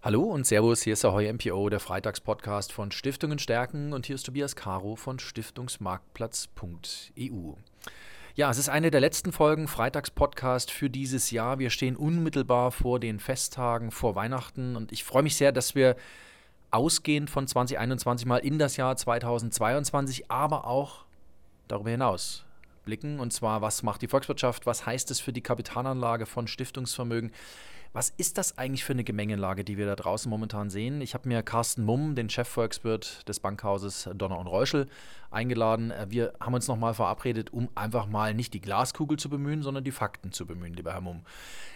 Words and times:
Hallo 0.00 0.22
und 0.22 0.46
Servus, 0.46 0.82
hier 0.82 0.92
ist 0.92 1.02
der 1.02 1.12
Heu 1.12 1.32
MPO, 1.32 1.70
der 1.70 1.80
Freitagspodcast 1.80 2.72
von 2.72 2.92
Stiftungen 2.92 3.40
stärken 3.40 3.92
und 3.92 4.06
hier 4.06 4.14
ist 4.14 4.22
Tobias 4.22 4.54
Caro 4.54 4.94
von 4.94 5.18
Stiftungsmarktplatz.eu. 5.18 7.54
Ja, 8.36 8.48
es 8.48 8.58
ist 8.58 8.68
eine 8.68 8.92
der 8.92 9.00
letzten 9.00 9.32
Folgen 9.32 9.66
Freitagspodcast 9.66 10.70
für 10.70 10.88
dieses 10.88 11.32
Jahr. 11.32 11.58
Wir 11.58 11.70
stehen 11.70 11.96
unmittelbar 11.96 12.70
vor 12.70 13.00
den 13.00 13.18
Festtagen, 13.18 13.90
vor 13.90 14.14
Weihnachten 14.14 14.76
und 14.76 14.92
ich 14.92 15.02
freue 15.02 15.24
mich 15.24 15.34
sehr, 15.34 15.50
dass 15.50 15.74
wir 15.74 15.96
ausgehend 16.70 17.28
von 17.28 17.48
2021 17.48 18.24
mal 18.24 18.38
in 18.38 18.60
das 18.60 18.76
Jahr 18.76 18.96
2022, 18.96 20.30
aber 20.30 20.64
auch 20.64 21.06
darüber 21.66 21.90
hinaus 21.90 22.44
blicken. 22.84 23.18
Und 23.18 23.32
zwar, 23.32 23.62
was 23.62 23.82
macht 23.82 24.00
die 24.02 24.08
Volkswirtschaft? 24.08 24.64
Was 24.64 24.86
heißt 24.86 25.10
es 25.10 25.18
für 25.18 25.32
die 25.32 25.42
Kapitalanlage 25.42 26.24
von 26.24 26.46
Stiftungsvermögen? 26.46 27.32
Was 27.92 28.10
ist 28.16 28.38
das 28.38 28.58
eigentlich 28.58 28.84
für 28.84 28.92
eine 28.92 29.04
Gemengelage, 29.04 29.64
die 29.64 29.78
wir 29.78 29.86
da 29.86 29.96
draußen 29.96 30.28
momentan 30.28 30.68
sehen? 30.70 31.00
Ich 31.00 31.14
habe 31.14 31.28
mir 31.28 31.42
Carsten 31.42 31.84
Mumm, 31.84 32.14
den 32.14 32.28
Chefvolkswirt 32.28 33.26
des 33.28 33.40
Bankhauses 33.40 34.10
Donner 34.14 34.38
und 34.38 34.46
Reuschel, 34.46 34.88
eingeladen. 35.30 35.90
Äh, 35.90 36.06
wir 36.10 36.32
haben 36.40 36.54
uns 36.54 36.68
nochmal 36.68 36.94
verabredet, 36.94 37.52
um 37.52 37.68
einfach 37.74 38.06
mal 38.06 38.34
nicht 38.34 38.54
die 38.54 38.60
Glaskugel 38.60 39.18
zu 39.18 39.30
bemühen, 39.30 39.62
sondern 39.62 39.84
die 39.84 39.92
Fakten 39.92 40.32
zu 40.32 40.46
bemühen, 40.46 40.74
lieber 40.74 40.92
Herr 40.92 41.00
Mumm. 41.00 41.22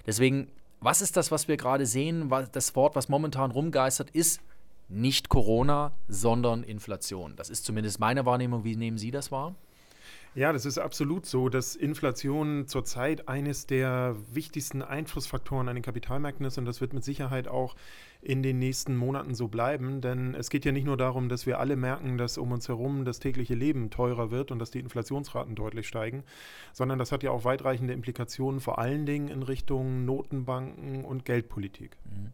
Deswegen, 0.07 0.49
was 0.81 1.01
ist 1.01 1.17
das, 1.17 1.31
was 1.31 1.49
wir 1.49 1.57
gerade 1.57 1.87
sehen? 1.87 2.31
Das 2.53 2.77
Wort, 2.77 2.95
was 2.95 3.09
momentan 3.09 3.51
rumgeistert, 3.51 4.11
ist 4.11 4.41
nicht 4.89 5.29
Corona, 5.29 5.93
sondern 6.09 6.63
Inflation. 6.65 7.35
Das 7.37 7.49
ist 7.49 7.65
zumindest 7.65 8.01
meine 8.01 8.27
Wahrnehmung. 8.27 8.65
Wie 8.65 8.77
nehmen 8.77 8.99
Sie 8.99 9.11
das 9.11 9.33
wahr? 9.33 9.55
Ja, 10.35 10.53
das 10.55 10.65
ist 10.65 10.79
absolut 10.79 11.27
so, 11.27 11.51
dass 11.51 11.77
Inflation 11.77 12.67
zurzeit 12.67 13.29
eines 13.29 13.67
der 13.67 14.17
wichtigsten 14.33 14.81
Einflussfaktoren 14.81 15.69
an 15.69 15.77
den 15.77 15.83
Kapitalmärkten 15.83 16.47
ist 16.47 16.57
und 16.57 16.65
das 16.65 16.81
wird 16.81 16.95
mit 16.95 17.05
Sicherheit 17.05 17.49
auch 17.49 17.77
in 18.23 18.43
den 18.43 18.59
nächsten 18.59 18.97
Monaten 18.97 19.35
so 19.35 19.49
bleiben, 19.49 20.01
denn 20.01 20.35
es 20.35 20.49
geht 20.49 20.65
ja 20.65 20.73
nicht 20.73 20.87
nur 20.87 20.97
darum, 20.97 21.29
dass 21.29 21.45
wir 21.45 21.59
alle 21.59 21.77
merken, 21.77 22.17
dass 22.17 22.39
um 22.39 22.51
uns 22.53 22.69
herum 22.69 23.05
das 23.05 23.19
tägliche 23.19 23.55
Leben 23.55 23.91
teurer 23.91 24.31
wird 24.31 24.51
und 24.51 24.59
dass 24.59 24.71
die 24.71 24.79
Inflationsraten 24.79 25.55
deutlich 25.55 25.87
steigen, 25.87 26.23
sondern 26.73 26.99
das 26.99 27.13
hat 27.13 27.23
ja 27.23 27.31
auch 27.31 27.45
weitreichende 27.45 27.93
Implikationen, 27.93 28.61
vor 28.61 28.79
allen 28.79 29.05
Dingen 29.05 29.29
in 29.29 29.43
Richtung 29.43 30.07
Notenbanken 30.07 31.05
und 31.05 31.27
Geldpolitik. 31.27 31.99
Mhm. 32.05 32.33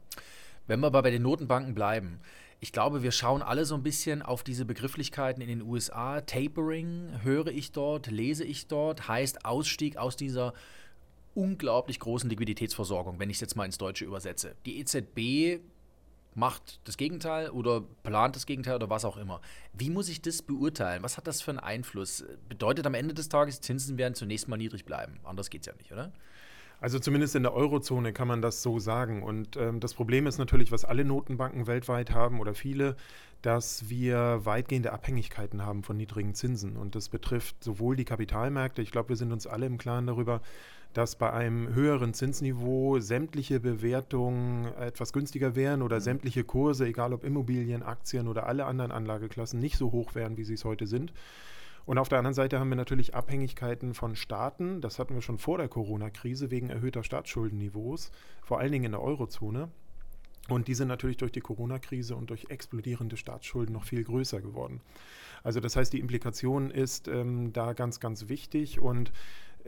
Wenn 0.69 0.81
wir 0.81 0.89
aber 0.89 1.03
bei 1.03 1.11
den 1.11 1.23
Notenbanken 1.23 1.75
bleiben, 1.75 2.21
ich 2.61 2.73
glaube, 2.73 3.03
wir 3.03 3.13
schauen 3.13 3.43
alle 3.43 3.65
so 3.65 3.75
ein 3.75 3.83
bisschen 3.83 4.23
auf 4.23 4.43
diese 4.43 4.65
Begrifflichkeiten 4.65 5.41
in 5.41 5.49
den 5.49 5.63
USA. 5.63 6.21
Tapering 6.21 7.21
höre 7.23 7.49
ich 7.49 7.71
dort, 7.73 8.09
lese 8.09 8.45
ich 8.45 8.67
dort, 8.67 9.07
heißt 9.07 9.45
Ausstieg 9.45 9.97
aus 9.97 10.17
dieser 10.17 10.55
unglaublich 11.35 12.01
großen 12.01 12.29
Liquiditätsversorgung, 12.29 13.21
wenn 13.21 13.31
ich 13.31 13.37
es 13.37 13.41
jetzt 13.41 13.55
mal 13.55 13.65
ins 13.65 13.79
Deutsche 13.79 14.05
übersetze. 14.05 14.57
Die 14.67 14.81
EZB 14.81 15.63
macht 16.35 16.81
das 16.85 16.97
Gegenteil 16.97 17.51
oder 17.51 17.83
plant 18.03 18.35
das 18.35 18.45
Gegenteil 18.45 18.77
oder 18.77 18.91
was 18.91 19.05
auch 19.05 19.17
immer. 19.17 19.41
Wie 19.73 19.91
muss 19.91 20.09
ich 20.09 20.21
das 20.21 20.43
beurteilen? 20.43 21.03
Was 21.03 21.17
hat 21.17 21.29
das 21.29 21.43
für 21.43 21.53
einen 21.53 21.61
Einfluss? 21.61 22.25
Bedeutet 22.49 22.87
am 22.87 22.95
Ende 22.95 23.15
des 23.15 23.29
Tages, 23.29 23.61
Zinsen 23.61 23.99
werden 23.99 24.15
zunächst 24.15 24.49
mal 24.49 24.57
niedrig 24.57 24.85
bleiben. 24.85 25.21
Anders 25.23 25.51
geht 25.51 25.63
es 25.63 25.67
ja 25.67 25.75
nicht, 25.75 25.93
oder? 25.93 26.13
Also 26.81 27.01
zumindest 27.01 27.35
in 27.35 27.43
der 27.43 27.55
Eurozone 27.55 28.13
kann 28.13 28.29
man 28.29 28.41
das 28.41 28.63
so 28.63 28.79
sagen. 28.79 29.23
Und 29.23 29.57
ähm, 29.57 29.81
das 29.81 29.95
Problem 29.95 30.27
ist 30.27 30.39
natürlich, 30.39 30.71
was 30.71 30.85
alle 30.85 31.05
Notenbanken 31.05 31.67
weltweit 31.67 32.13
haben 32.13 32.39
oder 32.41 32.55
viele, 32.55 32.97
dass 33.43 33.89
wir 33.89 34.41
weitgehende 34.45 34.93
Abhängigkeiten 34.93 35.65
haben 35.65 35.83
von 35.83 35.97
niedrigen 35.97 36.35
Zinsen. 36.35 36.77
Und 36.77 36.95
das 36.95 37.09
betrifft 37.09 37.63
sowohl 37.63 37.97
die 37.97 38.05
Kapitalmärkte, 38.05 38.83
ich 38.83 38.93
glaube, 38.93 39.11
wir 39.11 39.17
sind 39.17 39.33
uns 39.33 39.47
alle 39.47 39.67
im 39.67 39.79
Klaren 39.79 40.07
darüber, 40.07 40.41
dass 40.93 41.17
bei 41.17 41.33
einem 41.33 41.75
höheren 41.75 42.15
Zinsniveau 42.15 42.99
sämtliche 42.99 43.61
Bewertungen 43.61 44.73
etwas 44.75 45.13
günstiger 45.13 45.55
wären 45.55 45.83
oder 45.83 45.97
mhm. 45.97 46.03
sämtliche 46.03 46.45
Kurse, 46.45 46.87
egal 46.87 47.13
ob 47.13 47.25
Immobilien, 47.25 47.83
Aktien 47.83 48.29
oder 48.29 48.47
alle 48.47 48.65
anderen 48.65 48.93
Anlageklassen, 48.93 49.61
nicht 49.61 49.77
so 49.77 49.93
hoch 49.93 50.15
wären, 50.15 50.37
wie 50.37 50.45
sie 50.45 50.55
es 50.55 50.65
heute 50.65 50.87
sind. 50.87 51.13
Und 51.89 51.97
auf 51.97 52.11
der 52.11 52.19
anderen 52.19 52.35
Seite 52.35 52.61
haben 52.61 52.69
wir 52.69 52.77
natürlich 52.77 53.15
Abhängigkeiten 53.15 53.95
von 53.95 54.15
Staaten. 54.15 54.83
Das 54.83 54.99
hatten 54.99 55.15
wir 55.15 55.23
schon 55.23 55.39
vor 55.39 55.57
der 55.57 55.69
Corona-Krise 55.69 56.51
wegen 56.51 56.69
erhöhter 56.69 57.03
Staatsschuldenniveaus, 57.03 58.13
vor 58.43 58.61
allen 58.61 58.73
Dingen 58.73 58.85
in 58.85 58.93
der 58.93 59.01
Eurozone. 59.01 59.71
Und 60.51 60.69
die 60.69 60.75
sind 60.75 60.89
natürlich 60.89 61.17
durch 61.17 61.33
die 61.33 61.41
Corona-Krise 61.41 62.15
und 62.15 62.29
durch 62.29 62.51
explodierende 62.51 63.17
Staatsschulden 63.17 63.73
noch 63.73 63.85
viel 63.85 64.05
größer 64.05 64.43
geworden. 64.43 64.83
Also 65.43 65.61
das 65.61 65.77
heißt, 65.77 65.91
die 65.91 66.01
Implikation 66.01 66.71
ist 66.71 67.09
ähm, 67.09 67.55
da 67.55 67.73
ganz, 67.73 68.01
ganz 68.01 68.29
wichtig. 68.29 68.81
Und 68.81 69.11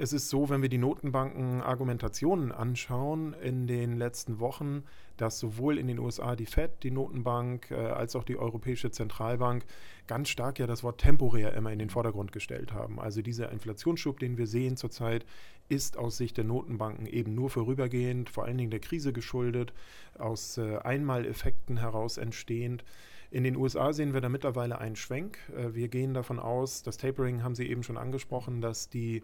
es 0.00 0.14
ist 0.14 0.30
so, 0.30 0.48
wenn 0.48 0.62
wir 0.62 0.70
die 0.70 0.78
Notenbanken 0.78 1.60
Argumentationen 1.60 2.52
anschauen 2.52 3.34
in 3.34 3.66
den 3.66 3.98
letzten 3.98 4.40
Wochen, 4.40 4.84
dass 5.18 5.38
sowohl 5.38 5.76
in 5.76 5.88
den 5.88 5.98
USA 5.98 6.36
die 6.36 6.46
Fed, 6.46 6.82
die 6.82 6.90
Notenbank, 6.90 7.70
äh, 7.70 7.74
als 7.74 8.16
auch 8.16 8.24
die 8.24 8.38
Europäische 8.38 8.90
Zentralbank 8.90 9.66
ganz 10.06 10.30
stark 10.30 10.58
ja 10.58 10.66
das 10.66 10.82
Wort 10.82 11.02
temporär 11.02 11.52
immer 11.52 11.70
in 11.70 11.78
den 11.78 11.90
Vordergrund 11.90 12.32
gestellt 12.32 12.72
haben. 12.72 12.98
Also 12.98 13.20
dieser 13.20 13.52
Inflationsschub, 13.52 14.18
den 14.18 14.38
wir 14.38 14.46
sehen 14.46 14.78
zurzeit, 14.78 15.26
ist 15.68 15.98
aus 15.98 16.16
Sicht 16.16 16.38
der 16.38 16.44
Notenbanken 16.44 17.04
eben 17.04 17.34
nur 17.34 17.50
vorübergehend, 17.50 18.30
vor 18.30 18.46
allen 18.46 18.56
Dingen 18.56 18.70
der 18.70 18.80
Krise 18.80 19.12
geschuldet, 19.12 19.74
aus 20.18 20.56
äh, 20.56 20.78
Einmaleffekten 20.78 21.76
heraus 21.76 22.16
entstehend. 22.16 22.84
In 23.30 23.44
den 23.44 23.54
USA 23.54 23.92
sehen 23.92 24.14
wir 24.14 24.22
da 24.22 24.30
mittlerweile 24.30 24.78
einen 24.78 24.96
Schwenk. 24.96 25.38
Äh, 25.54 25.74
wir 25.74 25.88
gehen 25.88 26.14
davon 26.14 26.38
aus, 26.38 26.82
das 26.82 26.96
Tapering 26.96 27.42
haben 27.42 27.54
Sie 27.54 27.68
eben 27.68 27.82
schon 27.82 27.98
angesprochen, 27.98 28.62
dass 28.62 28.88
die 28.88 29.22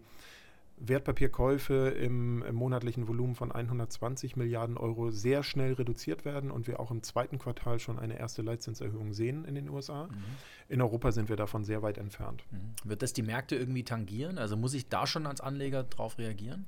Wertpapierkäufe 0.79 1.89
im, 1.89 2.43
im, 2.43 2.55
monatlichen 2.55 3.07
Volumen 3.07 3.35
von 3.35 3.51
120 3.51 4.35
Milliarden 4.35 4.77
Euro 4.77 5.09
sehr 5.09 5.43
schnell 5.43 5.73
reduziert 5.73 6.23
werden 6.23 6.51
und 6.51 6.67
wir 6.67 6.79
auch 6.79 6.91
im 6.91 7.01
zweiten 7.01 7.39
Quartal 7.39 7.79
schon 7.79 7.97
eine 7.97 8.19
erste 8.19 8.43
Leitzinserhöhung 8.43 9.13
sehen 9.13 9.43
in 9.45 9.55
den 9.55 9.69
USA. 9.69 10.03
Mhm. 10.03 10.23
In 10.69 10.81
Europa 10.81 11.11
sind 11.11 11.29
wir 11.29 11.35
davon 11.35 11.63
sehr 11.63 11.81
weit 11.81 11.97
entfernt. 11.97 12.43
Mhm. 12.51 12.89
Wird 12.89 13.01
das 13.01 13.13
die 13.13 13.23
Märkte 13.23 13.55
irgendwie 13.55 13.83
tangieren? 13.83 14.37
Also 14.37 14.55
muss 14.55 14.75
ich 14.75 14.87
da 14.87 15.07
schon 15.07 15.25
als 15.25 15.41
Anleger 15.41 15.83
darauf 15.83 16.19
reagieren? 16.19 16.67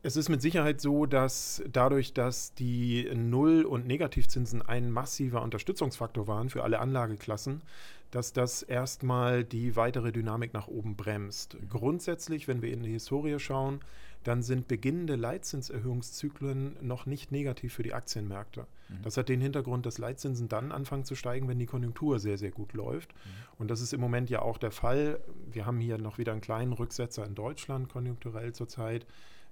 Es 0.00 0.16
ist 0.16 0.28
mit 0.28 0.40
Sicherheit 0.40 0.80
so, 0.80 1.06
dass 1.06 1.60
dadurch, 1.72 2.12
dass 2.12 2.54
die 2.54 3.10
Null- 3.14 3.64
und 3.64 3.86
Negativzinsen 3.86 4.62
ein 4.62 4.92
massiver 4.92 5.42
Unterstützungsfaktor 5.42 6.28
waren 6.28 6.50
für 6.50 6.62
alle 6.62 6.78
Anlageklassen, 6.78 7.62
dass 8.10 8.32
das 8.32 8.62
erstmal 8.62 9.44
die 9.44 9.76
weitere 9.76 10.12
Dynamik 10.12 10.54
nach 10.54 10.68
oben 10.68 10.96
bremst. 10.96 11.56
Grundsätzlich, 11.68 12.48
wenn 12.48 12.62
wir 12.62 12.72
in 12.72 12.82
die 12.82 12.92
Historie 12.92 13.38
schauen, 13.38 13.80
dann 14.24 14.42
sind 14.42 14.66
beginnende 14.66 15.14
Leitzinserhöhungszyklen 15.16 16.76
noch 16.80 17.06
nicht 17.06 17.30
negativ 17.30 17.74
für 17.74 17.82
die 17.82 17.94
Aktienmärkte. 17.94 18.66
Mhm. 18.88 19.02
Das 19.02 19.16
hat 19.16 19.28
den 19.28 19.40
Hintergrund, 19.40 19.86
dass 19.86 19.98
Leitzinsen 19.98 20.48
dann 20.48 20.72
anfangen 20.72 21.04
zu 21.04 21.14
steigen, 21.14 21.48
wenn 21.48 21.58
die 21.58 21.66
Konjunktur 21.66 22.18
sehr, 22.18 22.36
sehr 22.36 22.50
gut 22.50 22.72
läuft. 22.72 23.12
Mhm. 23.12 23.28
Und 23.58 23.70
das 23.70 23.80
ist 23.80 23.92
im 23.92 24.00
Moment 24.00 24.28
ja 24.28 24.42
auch 24.42 24.58
der 24.58 24.72
Fall. 24.72 25.20
Wir 25.50 25.66
haben 25.66 25.80
hier 25.80 25.98
noch 25.98 26.18
wieder 26.18 26.32
einen 26.32 26.40
kleinen 26.40 26.72
Rücksetzer 26.72 27.24
in 27.24 27.34
Deutschland 27.34 27.88
konjunkturell 27.88 28.52
zurzeit. 28.52 29.06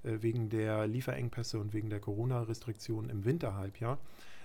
Äh, 0.06 0.23
wegen 0.23 0.49
der 0.49 0.87
Lieferengpässe 0.87 1.59
und 1.59 1.73
wegen 1.73 1.91
der 1.91 2.00
Corona-Restriktionen 2.00 3.11
im 3.11 3.25
Winterhalbjahr. 3.25 3.99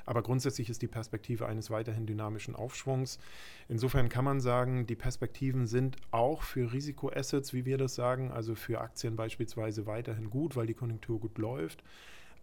Aber 0.05 0.21
grundsätzlich 0.23 0.69
ist 0.69 0.81
die 0.81 0.87
Perspektive 0.87 1.45
eines 1.47 1.69
weiterhin 1.69 2.05
dynamischen 2.05 2.55
Aufschwungs. 2.55 3.19
Insofern 3.67 4.09
kann 4.09 4.25
man 4.25 4.39
sagen, 4.39 4.85
die 4.87 4.95
Perspektiven 4.95 5.67
sind 5.67 5.97
auch 6.11 6.41
für 6.41 6.73
Risikoassets, 6.73 7.53
wie 7.53 7.65
wir 7.65 7.77
das 7.77 7.95
sagen, 7.95 8.31
also 8.31 8.55
für 8.55 8.81
Aktien 8.81 9.15
beispielsweise 9.15 9.85
weiterhin 9.85 10.29
gut, 10.29 10.55
weil 10.55 10.67
die 10.67 10.73
Konjunktur 10.73 11.19
gut 11.19 11.37
läuft. 11.37 11.83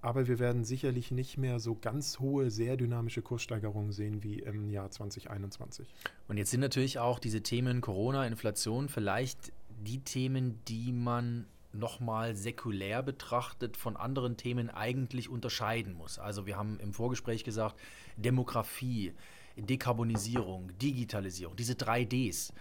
Aber 0.00 0.28
wir 0.28 0.38
werden 0.38 0.64
sicherlich 0.64 1.10
nicht 1.10 1.38
mehr 1.38 1.58
so 1.58 1.74
ganz 1.74 2.20
hohe, 2.20 2.50
sehr 2.50 2.76
dynamische 2.76 3.20
Kurssteigerungen 3.20 3.90
sehen 3.90 4.22
wie 4.22 4.38
im 4.38 4.70
Jahr 4.70 4.90
2021. 4.90 5.92
Und 6.28 6.36
jetzt 6.36 6.50
sind 6.50 6.60
natürlich 6.60 7.00
auch 7.00 7.18
diese 7.18 7.42
Themen 7.42 7.80
Corona, 7.80 8.26
Inflation 8.26 8.88
vielleicht 8.88 9.52
die 9.80 10.00
Themen, 10.00 10.60
die 10.66 10.92
man 10.92 11.46
nochmal 11.72 12.34
säkulär 12.34 13.02
betrachtet 13.02 13.76
von 13.76 13.96
anderen 13.96 14.36
Themen 14.36 14.70
eigentlich 14.70 15.28
unterscheiden 15.28 15.94
muss. 15.94 16.18
Also 16.18 16.46
wir 16.46 16.56
haben 16.56 16.80
im 16.80 16.92
Vorgespräch 16.92 17.44
gesagt, 17.44 17.76
Demografie, 18.16 19.12
Dekarbonisierung, 19.56 20.76
Digitalisierung, 20.78 21.56
diese 21.56 21.74
drei 21.74 22.04
Ds. 22.04 22.52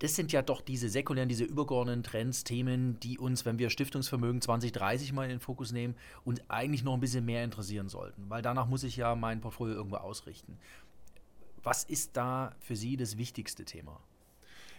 Das 0.00 0.14
sind 0.14 0.30
ja 0.30 0.42
doch 0.42 0.60
diese 0.60 0.88
säkulären, 0.88 1.28
diese 1.28 1.44
übergeordneten 1.44 2.04
Trends, 2.04 2.44
Themen, 2.44 3.00
die 3.00 3.18
uns, 3.18 3.44
wenn 3.44 3.58
wir 3.58 3.68
Stiftungsvermögen 3.68 4.40
2030 4.40 5.12
mal 5.12 5.24
in 5.24 5.30
den 5.30 5.40
Fokus 5.40 5.72
nehmen, 5.72 5.96
uns 6.24 6.40
eigentlich 6.48 6.84
noch 6.84 6.94
ein 6.94 7.00
bisschen 7.00 7.24
mehr 7.24 7.42
interessieren 7.42 7.88
sollten, 7.88 8.30
weil 8.30 8.42
danach 8.42 8.68
muss 8.68 8.84
ich 8.84 8.96
ja 8.96 9.16
mein 9.16 9.40
Portfolio 9.40 9.74
irgendwo 9.74 9.96
ausrichten. 9.96 10.58
Was 11.64 11.82
ist 11.82 12.16
da 12.16 12.54
für 12.60 12.76
Sie 12.76 12.96
das 12.96 13.18
wichtigste 13.18 13.64
Thema? 13.64 14.00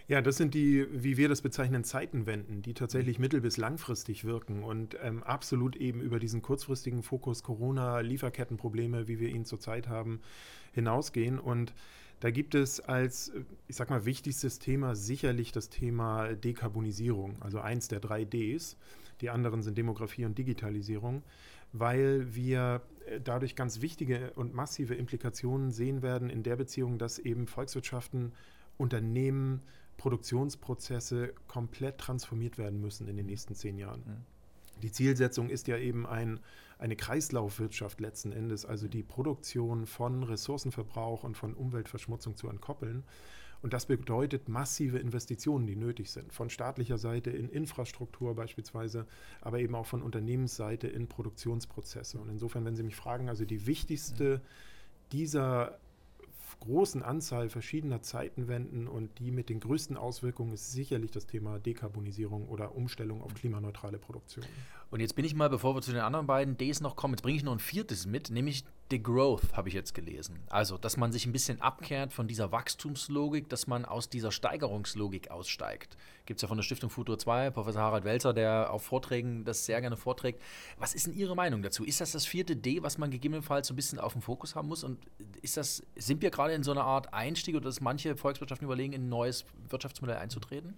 Ja, 0.09 0.21
das 0.23 0.37
sind 0.37 0.55
die, 0.55 0.87
wie 0.91 1.17
wir 1.17 1.29
das 1.29 1.43
bezeichnen, 1.43 1.83
Zeitenwenden, 1.83 2.63
die 2.63 2.73
tatsächlich 2.73 3.19
mittel- 3.19 3.41
bis 3.41 3.57
langfristig 3.57 4.25
wirken 4.25 4.63
und 4.63 4.97
ähm, 5.03 5.21
absolut 5.21 5.75
eben 5.75 6.01
über 6.01 6.17
diesen 6.17 6.41
kurzfristigen 6.41 7.03
Fokus 7.03 7.43
Corona, 7.43 7.99
Lieferkettenprobleme, 7.99 9.07
wie 9.07 9.19
wir 9.19 9.29
ihn 9.29 9.45
zurzeit 9.45 9.87
haben, 9.87 10.19
hinausgehen. 10.73 11.37
Und 11.37 11.75
da 12.21 12.31
gibt 12.31 12.55
es 12.55 12.79
als, 12.79 13.31
ich 13.67 13.75
sag 13.75 13.91
mal, 13.91 14.03
wichtigstes 14.05 14.57
Thema 14.57 14.95
sicherlich 14.95 15.51
das 15.51 15.69
Thema 15.69 16.33
Dekarbonisierung, 16.33 17.39
also 17.39 17.59
eins 17.59 17.87
der 17.87 17.99
drei 17.99 18.25
Ds. 18.25 18.77
Die 19.21 19.29
anderen 19.29 19.61
sind 19.61 19.77
Demografie 19.77 20.25
und 20.25 20.39
Digitalisierung, 20.39 21.21
weil 21.71 22.33
wir 22.33 22.81
äh, 23.05 23.21
dadurch 23.23 23.55
ganz 23.55 23.81
wichtige 23.81 24.31
und 24.33 24.55
massive 24.55 24.95
Implikationen 24.95 25.69
sehen 25.69 26.01
werden 26.01 26.31
in 26.31 26.41
der 26.41 26.55
Beziehung, 26.55 26.97
dass 26.97 27.19
eben 27.19 27.45
Volkswirtschaften, 27.45 28.31
Unternehmen, 28.77 29.61
Produktionsprozesse 29.99 31.33
komplett 31.47 31.99
transformiert 31.99 32.57
werden 32.57 32.81
müssen 32.81 33.07
in 33.07 33.17
den 33.17 33.27
nächsten 33.27 33.53
zehn 33.53 33.77
Jahren. 33.77 33.99
Mhm. 33.99 34.81
Die 34.81 34.91
Zielsetzung 34.91 35.49
ist 35.49 35.67
ja 35.67 35.77
eben 35.77 36.07
ein, 36.07 36.39
eine 36.79 36.95
Kreislaufwirtschaft 36.95 37.99
letzten 37.99 38.31
Endes, 38.31 38.65
also 38.65 38.87
die 38.87 39.03
Produktion 39.03 39.85
von 39.85 40.23
Ressourcenverbrauch 40.23 41.23
und 41.23 41.35
von 41.35 41.53
Umweltverschmutzung 41.53 42.37
zu 42.37 42.47
entkoppeln. 42.47 43.03
Und 43.61 43.73
das 43.73 43.87
bedeutet 43.87 44.47
massive 44.47 44.99
Investitionen, 44.99 45.67
die 45.67 45.75
nötig 45.75 46.11
sind. 46.11 46.31
Von 46.31 46.49
staatlicher 46.49 46.97
Seite 46.97 47.29
in 47.29 47.49
Infrastruktur 47.49 48.33
beispielsweise, 48.35 49.05
aber 49.41 49.59
eben 49.59 49.75
auch 49.75 49.85
von 49.85 50.01
Unternehmensseite 50.01 50.87
in 50.87 51.07
Produktionsprozesse. 51.07 52.19
Und 52.19 52.29
insofern, 52.29 52.63
wenn 52.63 52.77
Sie 52.77 52.83
mich 52.83 52.95
fragen, 52.95 53.27
also 53.27 53.43
die 53.43 53.67
wichtigste 53.67 54.41
dieser 55.11 55.77
großen 56.59 57.03
Anzahl 57.03 57.49
verschiedener 57.49 58.01
Zeitenwenden 58.01 58.87
und 58.87 59.19
die 59.19 59.31
mit 59.31 59.49
den 59.49 59.59
größten 59.59 59.97
Auswirkungen 59.97 60.53
ist 60.53 60.71
sicherlich 60.71 61.11
das 61.11 61.25
Thema 61.25 61.59
Dekarbonisierung 61.59 62.47
oder 62.47 62.75
Umstellung 62.75 63.21
auf 63.21 63.33
klimaneutrale 63.33 63.97
Produktion. 63.97 64.45
Und 64.91 64.99
jetzt 64.99 65.15
bin 65.15 65.25
ich 65.25 65.35
mal, 65.35 65.49
bevor 65.49 65.75
wir 65.75 65.81
zu 65.81 65.91
den 65.91 66.01
anderen 66.01 66.27
beiden 66.27 66.57
Ds 66.57 66.81
noch 66.81 66.95
kommen, 66.95 67.13
jetzt 67.13 67.21
bringe 67.21 67.37
ich 67.37 67.43
noch 67.43 67.53
ein 67.53 67.59
viertes 67.59 68.05
mit, 68.05 68.29
nämlich 68.29 68.63
Degrowth 68.91 69.53
habe 69.53 69.69
ich 69.69 69.75
jetzt 69.75 69.93
gelesen. 69.93 70.39
Also, 70.49 70.77
dass 70.77 70.97
man 70.97 71.11
sich 71.11 71.25
ein 71.25 71.31
bisschen 71.31 71.61
abkehrt 71.61 72.11
von 72.11 72.27
dieser 72.27 72.51
Wachstumslogik, 72.51 73.47
dass 73.47 73.67
man 73.67 73.85
aus 73.85 74.09
dieser 74.09 74.31
Steigerungslogik 74.31 75.29
aussteigt. 75.29 75.95
Gibt 76.25 76.39
es 76.39 76.41
ja 76.41 76.47
von 76.47 76.57
der 76.57 76.63
Stiftung 76.63 76.89
Futur 76.89 77.19
2, 77.19 77.51
Professor 77.51 77.81
Harald 77.81 78.03
Welzer, 78.03 78.33
der 78.33 78.73
auf 78.73 78.83
Vorträgen 78.83 79.45
das 79.45 79.65
sehr 79.65 79.79
gerne 79.81 79.97
vorträgt. 79.97 80.41
Was 80.77 80.95
ist 80.95 81.05
denn 81.05 81.13
Ihre 81.13 81.35
Meinung 81.35 81.61
dazu? 81.61 81.83
Ist 81.83 82.01
das 82.01 82.11
das 82.13 82.25
vierte 82.25 82.55
D, 82.55 82.81
was 82.81 82.97
man 82.97 83.11
gegebenenfalls 83.11 83.67
so 83.67 83.73
ein 83.73 83.75
bisschen 83.75 83.99
auf 83.99 84.13
dem 84.13 84.21
Fokus 84.21 84.55
haben 84.55 84.67
muss? 84.67 84.83
Und 84.83 84.99
ist 85.41 85.57
das, 85.57 85.83
sind 85.95 86.21
wir 86.21 86.31
gerade 86.31 86.53
in 86.53 86.63
so 86.63 86.71
einer 86.71 86.83
Art 86.83 87.13
Einstieg 87.13 87.55
oder 87.55 87.65
dass 87.65 87.81
manche 87.81 88.15
Volkswirtschaften 88.15 88.65
überlegen, 88.65 88.93
in 88.93 89.05
ein 89.05 89.09
neues 89.09 89.45
Wirtschaftsmodell 89.69 90.17
einzutreten? 90.17 90.75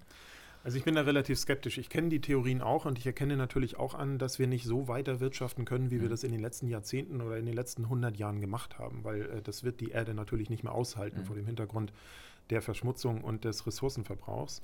Also 0.64 0.78
ich 0.78 0.84
bin 0.84 0.96
da 0.96 1.02
relativ 1.02 1.40
skeptisch. 1.40 1.78
Ich 1.78 1.90
kenne 1.90 2.10
die 2.10 2.22
Theorien 2.22 2.62
auch 2.62 2.86
und 2.86 2.98
ich 3.00 3.06
erkenne 3.06 3.36
natürlich 3.36 3.78
auch 3.78 3.96
an, 3.96 4.20
dass 4.20 4.38
wir 4.38 4.48
nicht 4.48 4.66
so 4.66 4.88
weiter 4.88 5.20
wirtschaften 5.20 5.66
können, 5.66 5.90
wie 5.90 6.00
wir 6.00 6.08
mhm. 6.08 6.12
das 6.12 6.24
in 6.24 6.32
den 6.32 6.42
letzten 6.42 6.68
Jahrzehnten 6.68 7.22
oder 7.22 7.38
in 7.38 7.46
den 7.46 7.56
letzten 7.56 7.86
100 7.86 8.18
Jahren 8.18 8.42
gemacht 8.42 8.78
haben, 8.78 9.04
weil 9.04 9.22
äh, 9.22 9.42
das 9.42 9.64
wird 9.64 9.82
die 9.82 9.90
Erde 9.90 10.14
natürlich 10.14 10.50
nicht 10.50 10.64
mehr 10.64 10.74
aushalten 10.74 11.22
mhm. 11.22 11.26
vor 11.26 11.36
dem 11.36 11.46
Hintergrund 11.46 11.94
der 12.50 12.62
Verschmutzung 12.62 13.22
und 13.24 13.44
des 13.46 13.66
Ressourcenverbrauchs. 13.66 14.62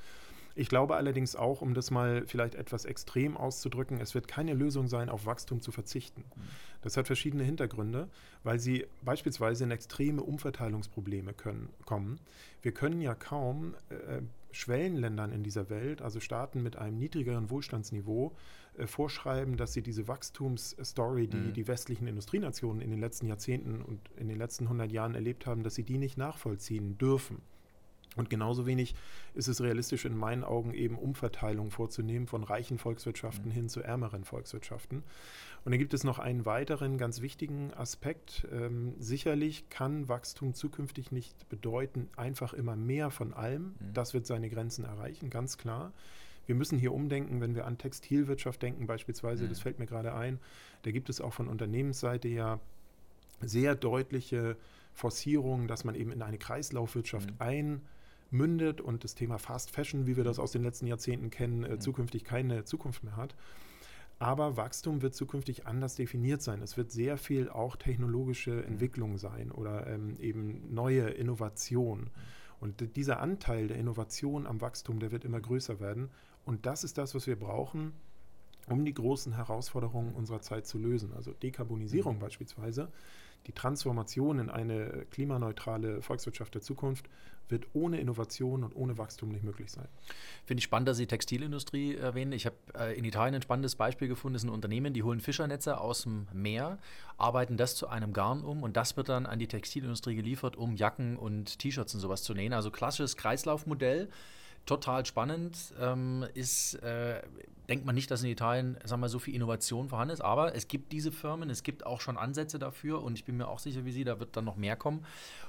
Ich 0.56 0.70
glaube 0.70 0.96
allerdings 0.96 1.36
auch, 1.36 1.62
um 1.62 1.76
das 1.76 1.92
mal 1.92 2.26
vielleicht 2.26 2.56
etwas 2.56 2.86
extrem 2.86 3.38
auszudrücken, 3.38 4.02
es 4.02 4.16
wird 4.16 4.28
keine 4.28 4.56
Lösung 4.56 4.88
sein, 4.88 5.08
auf 5.08 5.28
Wachstum 5.28 5.62
zu 5.62 5.72
verzichten. 5.72 6.24
Mhm. 6.36 6.42
Das 6.82 6.98
hat 6.98 7.08
verschiedene 7.08 7.44
Hintergründe, 7.44 8.08
weil 8.44 8.60
sie 8.60 8.86
beispielsweise 9.04 9.64
in 9.64 9.72
extreme 9.72 10.24
Umverteilungsprobleme 10.24 11.34
können, 11.34 11.70
kommen. 11.86 12.20
Wir 12.62 12.72
können 12.72 13.02
ja 13.02 13.14
kaum 13.14 13.76
äh, 13.90 14.22
Schwellenländern 14.58 15.32
in 15.32 15.44
dieser 15.44 15.70
Welt, 15.70 16.02
also 16.02 16.20
Staaten 16.20 16.64
mit 16.64 16.76
einem 16.76 16.98
niedrigeren 16.98 17.50
Wohlstandsniveau, 17.50 18.36
äh, 18.78 18.88
vorschreiben, 18.88 19.56
dass 19.56 19.74
sie 19.74 19.84
diese 19.84 20.08
Wachstumsstory, 20.08 21.28
die 21.28 21.38
mhm. 21.38 21.54
die 21.54 21.68
westlichen 21.68 22.08
Industrienationen 22.08 22.82
in 22.82 22.90
den 22.90 23.00
letzten 23.00 23.28
Jahrzehnten 23.28 23.82
und 23.82 24.00
in 24.18 24.28
den 24.28 24.38
letzten 24.38 24.66
100 24.66 24.92
Jahren 24.92 25.16
erlebt 25.16 25.46
haben, 25.46 25.64
dass 25.64 25.76
sie 25.76 25.84
die 25.84 25.98
nicht 25.98 26.18
nachvollziehen 26.18 26.98
dürfen. 26.98 27.42
Und 28.18 28.30
genauso 28.30 28.66
wenig 28.66 28.96
ist 29.34 29.48
es 29.48 29.62
realistisch 29.62 30.06
in 30.06 30.18
meinen 30.18 30.44
Augen 30.44 30.74
eben 30.74 30.98
Umverteilung 30.98 31.72
vorzunehmen 31.72 32.28
von 32.28 32.44
reichen 32.44 32.78
Volkswirtschaften 32.78 33.50
mhm. 33.50 33.54
hin 33.54 33.70
zu 33.70 33.82
ärmeren 33.82 34.24
Volkswirtschaften. 34.26 35.04
Und 35.64 35.72
dann 35.72 35.80
gibt 35.80 35.94
es 35.94 36.04
noch 36.04 36.20
einen 36.20 36.46
weiteren 36.46 36.98
ganz 36.98 37.22
wichtigen 37.22 37.74
Aspekt. 37.74 38.48
Ähm, 38.52 38.96
sicherlich 39.00 39.70
kann 39.70 40.08
Wachstum 40.10 40.54
zukünftig 40.54 41.12
nicht 41.12 41.48
bedeuten, 41.50 42.10
einfach 42.16 42.54
immer 42.54 42.76
mehr 42.76 43.12
von 43.12 43.34
allem. 43.34 43.76
Mhm. 43.80 43.94
Das 43.94 44.14
wird 44.14 44.26
seine 44.26 44.50
Grenzen 44.50 44.86
erreichen, 44.86 45.30
ganz 45.30 45.58
klar. 45.58 45.94
Wir 46.46 46.56
müssen 46.56 46.80
hier 46.80 46.94
umdenken, 46.94 47.42
wenn 47.42 47.56
wir 47.56 47.66
an 47.66 47.78
Textilwirtschaft 47.78 48.62
denken 48.62 48.88
beispielsweise, 48.88 49.44
mhm. 49.44 49.50
das 49.50 49.60
fällt 49.60 49.80
mir 49.80 49.86
gerade 49.86 50.14
ein, 50.14 50.40
da 50.84 50.92
gibt 50.92 51.10
es 51.10 51.20
auch 51.22 51.34
von 51.34 51.48
Unternehmensseite 51.50 52.30
ja 52.30 52.60
sehr 53.42 53.76
deutliche 53.76 54.56
Forcierungen, 54.94 55.68
dass 55.68 55.84
man 55.84 55.94
eben 55.94 56.12
in 56.12 56.22
eine 56.22 56.38
Kreislaufwirtschaft 56.38 57.30
mhm. 57.32 57.36
Einmündet 58.32 58.82
und 58.82 59.04
das 59.04 59.16
Thema 59.16 59.38
Fast 59.38 59.72
Fashion, 59.72 60.06
wie 60.06 60.18
wir 60.18 60.24
das 60.24 60.40
aus 60.40 60.52
den 60.52 60.64
letzten 60.64 60.88
Jahrzehnten 60.88 61.30
kennen, 61.30 61.64
äh, 61.64 61.76
mhm. 61.76 61.82
zukünftig 61.82 62.24
keine 62.24 62.64
Zukunft 62.64 63.04
mehr 63.04 63.18
hat. 63.18 63.36
Aber 64.20 64.58
Wachstum 64.58 65.04
wird 65.04 65.14
zukünftig 65.14 65.68
anders 65.68 65.96
definiert 65.96 66.42
sein. 66.42 66.64
Es 66.64 66.76
wird 66.76 66.92
sehr 66.92 67.18
viel 67.18 67.50
auch 67.50 67.76
technologische 67.76 68.52
mhm. 68.52 68.64
Entwicklung 68.64 69.18
sein 69.18 69.52
oder 69.52 69.88
ähm, 69.88 70.18
eben 70.20 70.74
neue 70.74 71.10
Innovation. 71.10 72.10
Und 72.60 72.96
dieser 72.96 73.20
Anteil 73.20 73.68
der 73.68 73.78
Innovation 73.78 74.48
am 74.48 74.62
Wachstum, 74.62 75.00
der 75.00 75.12
wird 75.12 75.26
immer 75.26 75.40
größer 75.40 75.80
werden. 75.80 76.10
Und 76.46 76.66
das 76.66 76.84
ist 76.84 76.98
das, 76.98 77.14
was 77.14 77.28
wir 77.28 77.38
brauchen, 77.38 77.94
um 78.68 78.84
die 78.84 78.94
großen 78.94 79.36
Herausforderungen 79.36 80.16
unserer 80.16 80.42
Zeit 80.42 80.66
zu 80.66 80.80
lösen. 80.80 81.14
Also 81.14 81.34
Dekarbonisierung 81.34 82.16
mhm. 82.16 82.20
beispielsweise 82.20 82.92
die 83.48 83.54
Transformation 83.54 84.40
in 84.40 84.50
eine 84.50 85.06
klimaneutrale 85.12 86.02
Volkswirtschaft 86.02 86.54
der 86.54 86.62
Zukunft 86.62 87.10
wird 87.50 87.66
ohne 87.74 88.00
Innovation 88.00 88.64
und 88.66 88.76
ohne 88.76 88.98
Wachstum 88.98 89.30
nicht 89.30 89.44
möglich 89.44 89.72
sein. 89.72 89.88
Finde 90.46 90.60
ich 90.60 90.66
spannend, 90.66 90.90
dass 90.90 90.98
Sie 90.98 91.08
Textilindustrie 91.08 91.96
erwähnen. 91.96 92.34
Ich 92.34 92.46
habe 92.46 92.58
äh, 92.78 92.98
in 92.98 93.06
Italien 93.06 93.36
ein 93.36 93.42
spannendes 93.42 93.76
Beispiel 93.76 94.10
gefunden. 94.10 94.34
Das 94.34 94.44
ist 94.44 94.50
ein 94.50 94.54
Unternehmen, 94.54 94.94
die 94.94 95.04
holen 95.04 95.22
Fischernetze 95.22 95.80
aus 95.80 96.04
dem 96.04 96.28
Meer, 96.34 96.78
arbeiten 97.18 97.56
das 97.56 97.76
zu 97.76 97.88
einem 97.88 98.12
Garn 98.12 98.44
um 98.44 98.64
und 98.64 98.76
das 98.76 98.98
wird 98.98 99.08
dann 99.08 99.26
an 99.26 99.40
die 99.40 99.48
Textilindustrie 99.48 100.16
geliefert, 100.16 100.58
um 100.58 100.76
Jacken 100.76 101.16
und 101.18 101.60
T-Shirts 101.60 101.94
und 101.94 102.02
sowas 102.02 102.24
zu 102.24 102.34
nähen. 102.34 102.52
Also 102.52 102.70
klassisches 102.70 103.16
Kreislaufmodell 103.16 104.10
total 104.68 105.06
spannend. 105.06 105.74
Ähm, 105.80 106.26
ist, 106.36 106.76
äh, 106.76 107.22
denkt 107.68 107.86
man 107.86 107.96
nicht, 107.96 108.12
dass 108.12 108.22
in 108.22 108.30
Italien 108.30 108.78
sagen 108.84 109.02
wir, 109.02 109.10
so 109.10 109.18
viel 109.18 109.34
Innovation 109.34 109.90
vorhanden 109.90 110.14
ist, 110.14 110.22
aber 110.22 110.56
es 110.56 110.68
gibt 110.68 110.92
diese 110.92 111.12
Firmen, 111.12 111.50
es 111.50 111.64
gibt 111.64 111.86
auch 111.86 112.00
schon 112.02 112.18
Ansätze 112.18 112.60
dafür 112.60 113.02
und 113.02 113.18
ich 113.18 113.26
bin 113.26 113.38
mir 113.38 113.48
auch 113.48 113.60
sicher 113.60 113.86
wie 113.86 113.92
Sie, 113.92 114.04
da 114.04 114.20
wird 114.20 114.38
dann 114.38 114.46
noch 114.46 114.56
mehr 114.56 114.76
kommen. 114.76 115.04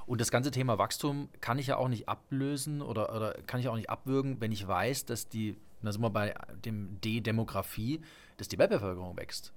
Und 0.07 0.21
das 0.21 0.31
ganze 0.31 0.51
Thema 0.51 0.79
Wachstum 0.79 1.29
kann 1.41 1.59
ich 1.59 1.67
ja 1.67 1.77
auch 1.77 1.89
nicht 1.89 2.09
ablösen 2.09 2.81
oder, 2.81 3.15
oder 3.15 3.35
kann 3.47 3.61
ich 3.61 3.69
auch 3.69 3.77
nicht 3.77 3.91
abwürgen, 3.91 4.41
wenn 4.41 4.53
ich 4.53 4.67
weiß, 4.67 5.05
dass 5.05 5.29
die, 5.29 5.57
da 5.83 5.93
sind 5.93 6.01
wir 6.01 6.11
bei 6.11 6.35
dem 6.65 7.01
D-Demografie, 7.03 8.01
dass 8.39 8.49
die 8.49 8.59
Weltbevölkerung 8.59 9.17
wächst. 9.17 9.53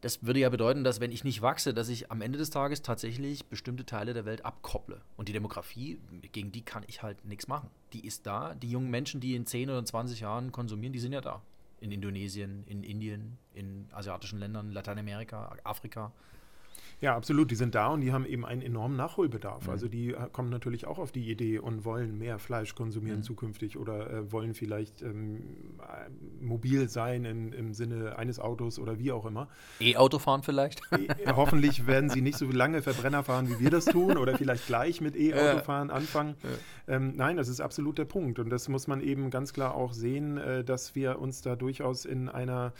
Das 0.00 0.24
würde 0.24 0.40
ja 0.40 0.48
bedeuten, 0.50 0.84
dass 0.84 1.00
wenn 1.00 1.10
ich 1.10 1.24
nicht 1.24 1.42
wachse, 1.42 1.72
dass 1.72 1.88
ich 1.88 2.10
am 2.10 2.20
Ende 2.20 2.38
des 2.38 2.50
Tages 2.50 2.82
tatsächlich 2.82 3.46
bestimmte 3.46 3.86
Teile 3.86 4.14
der 4.14 4.24
Welt 4.24 4.44
abkopple. 4.44 5.00
Und 5.16 5.28
die 5.28 5.32
Demografie, 5.32 5.98
gegen 6.32 6.52
die 6.52 6.62
kann 6.62 6.84
ich 6.86 7.02
halt 7.02 7.24
nichts 7.24 7.48
machen. 7.48 7.70
Die 7.92 8.06
ist 8.06 8.26
da. 8.26 8.54
Die 8.54 8.70
jungen 8.70 8.90
Menschen, 8.90 9.20
die 9.20 9.34
in 9.34 9.46
10 9.46 9.70
oder 9.70 9.84
20 9.84 10.20
Jahren 10.20 10.52
konsumieren, 10.52 10.92
die 10.92 11.00
sind 11.00 11.12
ja 11.12 11.20
da. 11.20 11.42
In 11.80 11.92
Indonesien, 11.92 12.64
in 12.66 12.82
Indien, 12.82 13.38
in 13.54 13.86
asiatischen 13.92 14.38
Ländern, 14.38 14.70
Lateinamerika, 14.70 15.56
Afrika. 15.64 16.12
Ja, 17.00 17.14
absolut. 17.14 17.50
Die 17.50 17.56
sind 17.56 17.74
da 17.74 17.88
und 17.88 18.00
die 18.00 18.12
haben 18.12 18.24
eben 18.24 18.46
einen 18.46 18.62
enormen 18.62 18.96
Nachholbedarf. 18.96 19.66
Mhm. 19.66 19.70
Also 19.70 19.88
die 19.88 20.14
äh, 20.14 20.28
kommen 20.32 20.48
natürlich 20.48 20.86
auch 20.86 20.98
auf 20.98 21.12
die 21.12 21.30
Idee 21.30 21.58
und 21.58 21.84
wollen 21.84 22.18
mehr 22.18 22.38
Fleisch 22.38 22.74
konsumieren 22.74 23.18
mhm. 23.18 23.22
zukünftig 23.22 23.76
oder 23.76 24.10
äh, 24.10 24.32
wollen 24.32 24.54
vielleicht 24.54 25.02
ähm, 25.02 25.42
äh, 25.78 26.44
mobil 26.44 26.88
sein 26.88 27.24
in, 27.24 27.52
im 27.52 27.74
Sinne 27.74 28.16
eines 28.16 28.40
Autos 28.40 28.78
oder 28.78 28.98
wie 28.98 29.12
auch 29.12 29.26
immer. 29.26 29.48
E-Auto 29.78 30.18
fahren 30.18 30.42
vielleicht? 30.42 30.80
E 30.92 31.08
hoffentlich 31.32 31.86
werden 31.86 32.08
sie 32.08 32.22
nicht 32.22 32.38
so 32.38 32.46
lange 32.46 32.80
Verbrenner 32.80 33.22
fahren, 33.22 33.48
wie 33.50 33.60
wir 33.60 33.70
das 33.70 33.84
tun 33.84 34.16
oder 34.16 34.36
vielleicht 34.38 34.66
gleich 34.66 35.00
mit 35.00 35.16
E-Auto 35.16 35.64
fahren 35.64 35.90
anfangen. 35.90 36.34
Ja. 36.42 36.94
Ähm, 36.96 37.12
nein, 37.16 37.36
das 37.36 37.48
ist 37.48 37.60
absolut 37.60 37.98
der 37.98 38.04
Punkt 38.06 38.38
und 38.38 38.48
das 38.48 38.68
muss 38.68 38.86
man 38.86 39.00
eben 39.00 39.30
ganz 39.30 39.52
klar 39.52 39.74
auch 39.74 39.92
sehen, 39.92 40.38
äh, 40.38 40.64
dass 40.64 40.94
wir 40.94 41.18
uns 41.18 41.42
da 41.42 41.56
durchaus 41.56 42.04
in 42.06 42.28
einer 42.28 42.72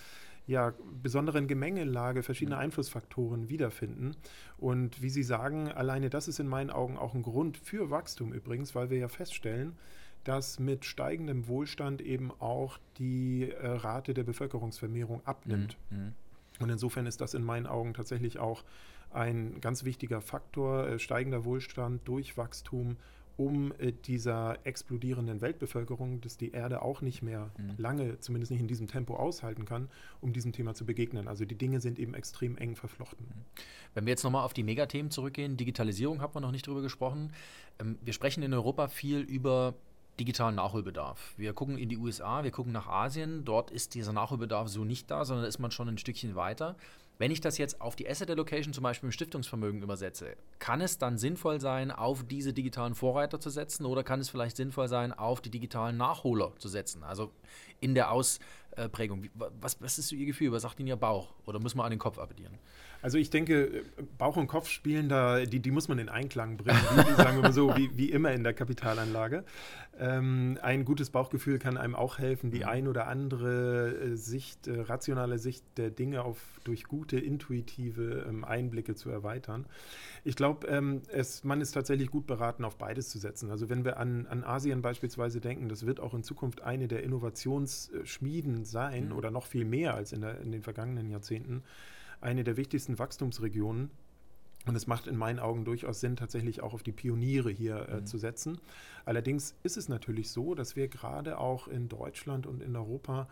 ja, 0.47 0.75
besonderen 1.03 1.49
Gemengelage 1.49 2.23
verschiedener 2.23 2.57
mhm. 2.57 2.63
Einflussfaktoren 2.63 3.49
wiederfinden. 3.49 4.17
Und 4.59 5.03
wie 5.03 5.11
Sie 5.11 5.23
sagen, 5.23 5.71
alleine 5.73 6.09
das 6.09 6.29
ist 6.29 6.39
in 6.39 6.47
meinen 6.47 6.71
Augen 6.71 6.97
auch 6.97 7.15
ein 7.15 7.23
Grund 7.23 7.59
für 7.59 7.91
Wachstum 7.91 8.33
übrigens, 8.33 8.75
weil 8.75 8.91
wir 8.91 8.99
ja 8.99 9.09
feststellen, 9.09 9.77
dass 10.25 10.59
mit 10.59 10.85
steigendem 10.85 11.47
Wohlstand 11.49 12.01
eben 12.01 12.33
auch 12.41 12.79
die 12.99 13.51
äh, 13.51 13.67
Rate 13.67 14.15
der 14.15 14.25
Bevölkerungsvermehrung 14.25 15.21
abnimmt. 15.25 15.77
Mhm. 15.91 15.99
mhm. 15.99 16.15
Und 16.59 16.71
insofern 16.71 17.05
ist 17.05 17.21
das 17.21 17.35
in 17.35 17.45
meinen 17.45 17.67
Augen 17.67 17.93
tatsächlich 17.93 18.39
auch 18.39 18.65
ein 19.11 19.61
ganz 19.61 19.85
wichtiger 19.85 20.23
Faktor, 20.23 20.89
äh, 20.89 20.99
steigender 20.99 21.45
Wohlstand 21.45 22.07
durch 22.09 22.37
Wachstum 22.37 22.97
um 23.37 23.73
äh, 23.79 23.93
dieser 23.93 24.59
explodierenden 24.65 25.41
Weltbevölkerung, 25.41 26.21
dass 26.21 26.37
die 26.37 26.53
Erde 26.53 26.83
auch 26.83 27.03
nicht 27.03 27.23
mehr 27.23 27.51
mhm. 27.59 27.75
lange, 27.77 28.19
zumindest 28.21 28.51
nicht 28.51 28.61
in 28.61 28.69
diesem 28.69 28.89
Tempo 28.89 29.15
aushalten 29.15 29.65
kann, 29.65 29.89
um 30.21 30.33
diesem 30.33 30.53
Thema 30.53 30.75
zu 30.75 30.87
begegnen. 30.87 31.29
Also 31.29 31.45
die 31.45 31.57
Dinge 31.57 31.81
sind 31.81 31.99
eben 31.99 32.15
extrem 32.15 32.57
eng 32.57 32.77
verflochten. 32.77 33.27
Mhm. 33.27 33.45
Wenn 33.95 34.07
wir 34.07 34.11
jetzt 34.11 34.25
nochmal 34.25 34.45
auf 34.45 34.55
die 34.55 34.63
Megathemen 34.63 35.11
zurückgehen, 35.11 35.57
Digitalisierung 35.57 36.21
haben 36.21 36.35
wir 36.35 36.41
noch 36.41 36.53
nicht 36.53 36.67
drüber 36.67 36.83
gesprochen. 36.83 37.33
Ähm, 37.79 37.99
wir 38.03 38.13
sprechen 38.13 38.43
in 38.43 38.55
Europa 38.55 38.89
viel 38.89 39.21
über 39.21 39.75
digitalen 40.19 40.55
Nachholbedarf. 40.55 41.35
Wir 41.37 41.53
gucken 41.53 41.77
in 41.77 41.89
die 41.89 41.99
USA, 41.99 42.43
wir 42.43 42.51
gucken 42.51 42.73
nach 42.73 42.87
Asien, 42.87 43.45
dort 43.45 43.71
ist 43.71 43.95
dieser 43.95 44.15
Nachholbedarf 44.15 44.69
so 44.69 44.85
nicht 44.85 45.11
da, 45.11 45.27
sondern 45.27 45.43
da 45.43 45.49
ist 45.49 45.59
man 45.59 45.71
schon 45.71 45.89
ein 45.89 45.99
Stückchen 45.99 46.35
weiter. 46.35 46.77
Wenn 47.19 47.31
ich 47.31 47.41
das 47.41 47.57
jetzt 47.57 47.81
auf 47.81 47.97
die 47.97 48.09
Asset 48.09 48.31
Allocation 48.31 48.75
zum 48.75 48.83
Beispiel 48.83 49.07
im 49.07 49.13
Stiftungsvermögen 49.13 49.83
übersetze, 49.83 50.37
kann 50.59 50.83
es 50.83 50.99
dann 50.99 51.17
sinnvoll 51.17 51.61
sein, 51.61 51.91
auf 51.91 52.25
diese 52.25 52.53
digitalen 52.53 52.95
Vorreiter 52.95 53.41
zu 53.41 53.49
setzen 53.49 53.87
oder 53.87 54.05
kann 54.05 54.21
es 54.21 54.29
vielleicht 54.29 54.57
sinnvoll 54.57 54.89
sein, 54.89 55.15
auf 55.15 55.41
die 55.41 55.51
digitalen 55.51 55.97
Nachholer 55.97 56.53
zu 56.59 56.69
setzen? 56.69 57.03
Also 57.03 57.33
in 57.81 57.95
der 57.95 58.11
Ausprägung. 58.77 59.29
Was, 59.61 59.81
was 59.81 59.99
ist 59.99 60.09
so 60.09 60.17
Ihr 60.17 60.27
Gefühl? 60.27 60.53
Was 60.53 60.63
sagt 60.63 60.81
Ihnen 60.81 60.89
Ihr 60.89 60.97
Bauch? 60.97 61.35
Oder 61.47 61.59
muss 61.61 61.75
man 61.75 61.85
an 61.85 61.91
den 61.91 61.99
Kopf 61.99 62.19
appellieren? 62.19 62.59
Also 63.03 63.19
ich 63.19 63.31
denke, 63.31 63.85
Bauch 64.19 64.37
und 64.37 64.47
Kopf 64.49 64.69
spielen 64.69 65.09
da, 65.09 65.45
die, 65.45 65.61
die 65.61 65.71
muss 65.71 65.89
man 65.89 65.99
in 65.99 66.09
Einklang 66.09 66.57
bringen, 66.57 66.81
wie, 66.97 67.15
sagen 67.15 67.37
wir 67.37 67.43
mal 67.43 67.53
so, 67.53 67.77
wie, 67.77 67.97
wie 67.97 68.11
immer 68.11 68.33
in 68.33 68.43
der 68.43 68.55
Kapitalanlage. 68.55 69.45
Ähm, 69.99 70.59
ein 70.63 70.85
gutes 70.85 71.11
Bauchgefühl 71.11 71.59
kann 71.59 71.77
einem 71.77 71.95
auch 71.95 72.19
helfen, 72.19 72.51
die 72.51 72.61
mhm. 72.61 72.69
ein 72.69 72.89
oder 72.89 73.07
andere 73.07 73.95
äh, 73.95 74.17
Sicht, 74.17 74.67
äh, 74.67 74.81
rationale 74.81 75.39
Sicht 75.39 75.65
der 75.77 75.91
Dinge 75.91 76.23
auf, 76.23 76.39
durch 76.65 76.85
gute, 76.85 77.19
intuitive 77.19 78.27
ähm, 78.29 78.45
Einblicke 78.45 78.95
zu 78.95 79.09
erweitern. 79.09 79.67
Ich 80.25 80.37
glaube, 80.37 80.67
ähm, 80.67 81.03
man 81.45 81.61
ist 81.61 81.73
tatsächlich 81.73 82.11
gut 82.11 82.27
beraten, 82.27 82.65
auf 82.65 82.77
beides 82.77 83.09
zu 83.09 83.19
setzen. 83.19 83.51
Also 83.51 83.69
wenn 83.69 83.85
wir 83.85 83.99
an, 83.99 84.27
an 84.27 84.43
Asien 84.43 84.83
beispielsweise 84.83 85.41
denken, 85.41 85.69
das 85.69 85.87
wird 85.87 86.01
auch 86.01 86.13
in 86.13 86.23
Zukunft 86.25 86.63
eine 86.63 86.89
der 86.89 87.05
Innovationsschmieden 87.05 88.65
sein 88.71 89.07
mhm. 89.07 89.13
oder 89.13 89.31
noch 89.31 89.47
viel 89.47 89.65
mehr 89.65 89.95
als 89.95 90.13
in, 90.13 90.21
der, 90.21 90.41
in 90.41 90.53
den 90.53 90.63
vergangenen 90.63 91.11
Jahrzehnten 91.11 91.63
eine 92.21 92.45
der 92.45 92.57
wichtigsten 92.57 92.99
Wachstumsregionen. 92.99 93.91
Und 94.67 94.75
es 94.75 94.89
macht 94.89 95.07
in 95.07 95.17
meinen 95.17 95.39
Augen 95.39 95.65
durchaus 95.65 96.01
Sinn, 96.01 96.17
tatsächlich 96.17 96.61
auch 96.61 96.75
auf 96.75 96.83
die 96.83 96.93
Pioniere 96.93 97.51
hier 97.51 97.89
äh, 97.89 98.01
mhm. 98.01 98.07
zu 98.07 98.19
setzen. 98.19 98.59
Allerdings 99.05 99.55
ist 99.63 99.77
es 99.77 99.89
natürlich 99.89 100.31
so, 100.31 100.57
dass 100.57 100.75
wir 100.75 100.89
gerade 100.89 101.39
auch 101.39 101.69
in 101.69 101.89
Deutschland 101.89 102.47
und 102.47 102.63
in 102.63 102.75
Europa 102.75 103.29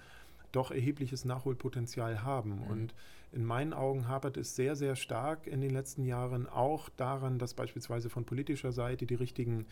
doch 0.52 0.70
erhebliches 0.70 1.24
Nachholpotenzial 1.24 2.22
haben. 2.22 2.60
Mhm. 2.60 2.70
Und 2.70 2.94
in 3.32 3.44
meinen 3.44 3.72
Augen 3.72 4.06
hapert 4.06 4.36
es 4.36 4.54
sehr, 4.54 4.76
sehr 4.76 4.94
stark 4.94 5.48
in 5.48 5.60
den 5.60 5.70
letzten 5.70 6.04
Jahren 6.04 6.48
auch 6.48 6.88
daran, 6.90 7.40
dass 7.40 7.54
beispielsweise 7.54 8.10
von 8.10 8.24
politischer 8.24 8.70
Seite 8.70 9.06
die 9.06 9.16
richtigen 9.16 9.66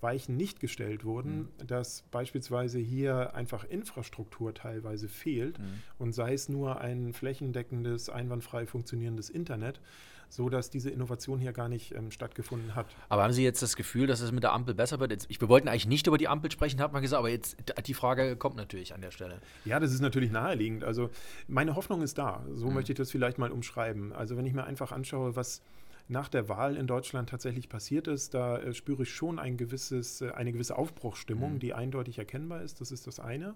Weichen 0.00 0.36
nicht 0.36 0.60
gestellt 0.60 1.04
wurden, 1.04 1.48
mhm. 1.60 1.66
dass 1.66 2.02
beispielsweise 2.10 2.78
hier 2.78 3.34
einfach 3.34 3.64
Infrastruktur 3.64 4.54
teilweise 4.54 5.08
fehlt 5.08 5.58
mhm. 5.58 5.82
und 5.98 6.12
sei 6.12 6.34
es 6.34 6.48
nur 6.48 6.80
ein 6.80 7.12
flächendeckendes, 7.12 8.08
einwandfrei 8.08 8.66
funktionierendes 8.66 9.28
Internet, 9.28 9.80
so 10.28 10.48
dass 10.48 10.70
diese 10.70 10.90
Innovation 10.90 11.40
hier 11.40 11.52
gar 11.52 11.68
nicht 11.68 11.94
ähm, 11.94 12.10
stattgefunden 12.10 12.74
hat. 12.74 12.86
Aber 13.08 13.22
haben 13.22 13.32
Sie 13.32 13.42
jetzt 13.42 13.62
das 13.62 13.76
Gefühl, 13.76 14.06
dass 14.06 14.20
es 14.20 14.30
mit 14.30 14.42
der 14.42 14.52
Ampel 14.52 14.74
besser 14.74 15.00
wird? 15.00 15.10
Jetzt, 15.10 15.26
ich, 15.30 15.40
wir 15.40 15.48
wollten 15.48 15.68
eigentlich 15.68 15.86
nicht 15.86 16.06
über 16.06 16.18
die 16.18 16.28
Ampel 16.28 16.50
sprechen, 16.50 16.80
hat 16.80 16.92
man 16.92 17.02
gesagt, 17.02 17.18
aber 17.18 17.30
jetzt 17.30 17.56
die 17.86 17.94
Frage 17.94 18.36
kommt 18.36 18.56
natürlich 18.56 18.94
an 18.94 19.00
der 19.00 19.10
Stelle. 19.10 19.40
Ja, 19.64 19.80
das 19.80 19.92
ist 19.92 20.00
natürlich 20.00 20.30
naheliegend. 20.30 20.84
Also 20.84 21.10
meine 21.46 21.74
Hoffnung 21.76 22.02
ist 22.02 22.18
da. 22.18 22.44
So 22.54 22.68
mhm. 22.68 22.74
möchte 22.74 22.92
ich 22.92 22.98
das 22.98 23.10
vielleicht 23.10 23.38
mal 23.38 23.50
umschreiben. 23.50 24.12
Also 24.12 24.36
wenn 24.36 24.46
ich 24.46 24.52
mir 24.52 24.64
einfach 24.64 24.92
anschaue, 24.92 25.34
was 25.34 25.62
nach 26.08 26.28
der 26.28 26.48
Wahl 26.48 26.76
in 26.76 26.86
Deutschland 26.86 27.28
tatsächlich 27.28 27.68
passiert 27.68 28.08
ist, 28.08 28.34
da 28.34 28.58
äh, 28.58 28.72
spüre 28.72 29.02
ich 29.02 29.14
schon 29.14 29.38
ein 29.38 29.56
gewisses, 29.56 30.22
äh, 30.22 30.30
eine 30.30 30.52
gewisse 30.52 30.76
Aufbruchsstimmung, 30.76 31.54
mhm. 31.54 31.58
die 31.58 31.74
eindeutig 31.74 32.18
erkennbar 32.18 32.62
ist. 32.62 32.80
Das 32.80 32.90
ist 32.90 33.06
das 33.06 33.20
eine. 33.20 33.54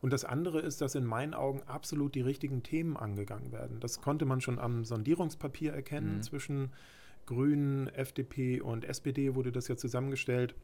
Und 0.00 0.12
das 0.12 0.24
andere 0.24 0.60
ist, 0.60 0.80
dass 0.80 0.94
in 0.96 1.04
meinen 1.04 1.32
Augen 1.32 1.62
absolut 1.62 2.14
die 2.14 2.22
richtigen 2.22 2.62
Themen 2.62 2.96
angegangen 2.96 3.52
werden. 3.52 3.78
Das 3.78 4.00
konnte 4.00 4.24
man 4.24 4.40
schon 4.40 4.58
am 4.58 4.84
Sondierungspapier 4.84 5.72
erkennen 5.72 6.16
mhm. 6.16 6.22
zwischen 6.22 6.72
Grünen, 7.26 7.88
FDP 7.88 8.60
und 8.60 8.84
SPD 8.84 9.36
wurde 9.36 9.52
das 9.52 9.68
ja 9.68 9.76
zusammengestellt 9.76 10.56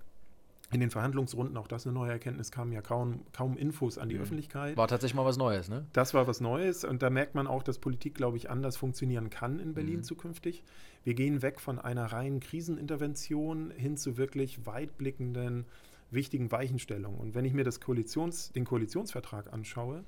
in 0.71 0.81
den 0.81 0.91
Verhandlungsrunden, 0.91 1.57
auch 1.57 1.67
das 1.67 1.87
eine 1.87 1.95
neue 1.95 2.11
Erkenntnis, 2.11 2.51
kamen 2.51 2.73
ja 2.73 2.83
kaum, 2.83 3.21
kaum 3.33 3.57
Infos 3.57 3.97
an 3.97 4.09
die 4.09 4.17
mhm. 4.17 4.23
Öffentlichkeit. 4.23 4.77
War 4.77 4.89
tatsächlich 4.89 5.17
mal 5.17 5.25
was 5.25 5.39
Neues, 5.39 5.69
ne? 5.69 5.87
Das 5.93 6.13
war 6.13 6.27
was 6.27 6.41
Neues 6.41 6.85
und 6.85 7.03
da 7.03 7.09
merkt 7.09 7.35
man 7.35 7.47
auch, 7.47 7.63
dass 7.63 7.79
Politik, 7.79 8.15
glaube 8.15 8.37
ich, 8.37 8.51
anders 8.51 8.77
funktionieren 8.77 9.31
kann 9.31 9.61
in 9.61 9.73
Berlin 9.73 9.99
mhm. 9.99 10.05
zukünftig. 10.05 10.63
Wir 11.05 11.15
gehen 11.15 11.41
weg 11.41 11.61
von 11.61 11.79
einer 11.79 12.07
reinen 12.07 12.41
Krisenintervention 12.41 13.71
hin 13.71 13.97
zu 13.97 14.19
wirklich 14.19 14.67
weitblickenden, 14.67 15.65
wichtigen 16.11 16.53
Weichenstellungen. 16.53 17.19
Und 17.19 17.35
wenn 17.35 17.47
ich 17.47 17.55
mir 17.55 17.65
das 17.65 17.81
Koalitions, 17.81 18.53
den 18.53 18.65
Koalitionsvertrag 18.65 19.53
anschaue, 19.53 20.05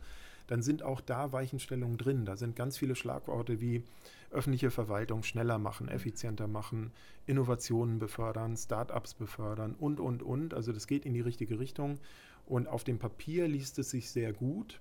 dann 0.51 0.63
sind 0.63 0.83
auch 0.83 1.01
da 1.01 1.33
Weichenstellungen 1.33 1.97
drin. 1.97 2.25
Da 2.25 2.37
sind 2.37 2.57
ganz 2.57 2.77
viele 2.77 2.97
Schlagworte 2.97 3.61
wie 3.61 3.85
öffentliche 4.33 4.73
Verwaltung 4.73 5.23
schneller 5.23 5.59
machen, 5.59 5.87
effizienter 5.87 6.49
machen, 6.49 6.91
Innovationen 7.25 8.01
befördern, 8.01 8.57
Startups 8.57 9.15
befördern 9.15 9.77
und, 9.79 10.01
und, 10.01 10.25
und. 10.25 10.53
Also 10.53 10.73
das 10.73 10.89
geht 10.89 11.07
in 11.07 11.15
die 11.15 11.21
richtige 11.21 11.61
Richtung. 11.61 12.01
Und 12.47 12.67
auf 12.67 12.83
dem 12.83 12.99
Papier 12.99 13.47
liest 13.47 13.79
es 13.79 13.91
sich 13.91 14.11
sehr 14.11 14.33
gut, 14.33 14.81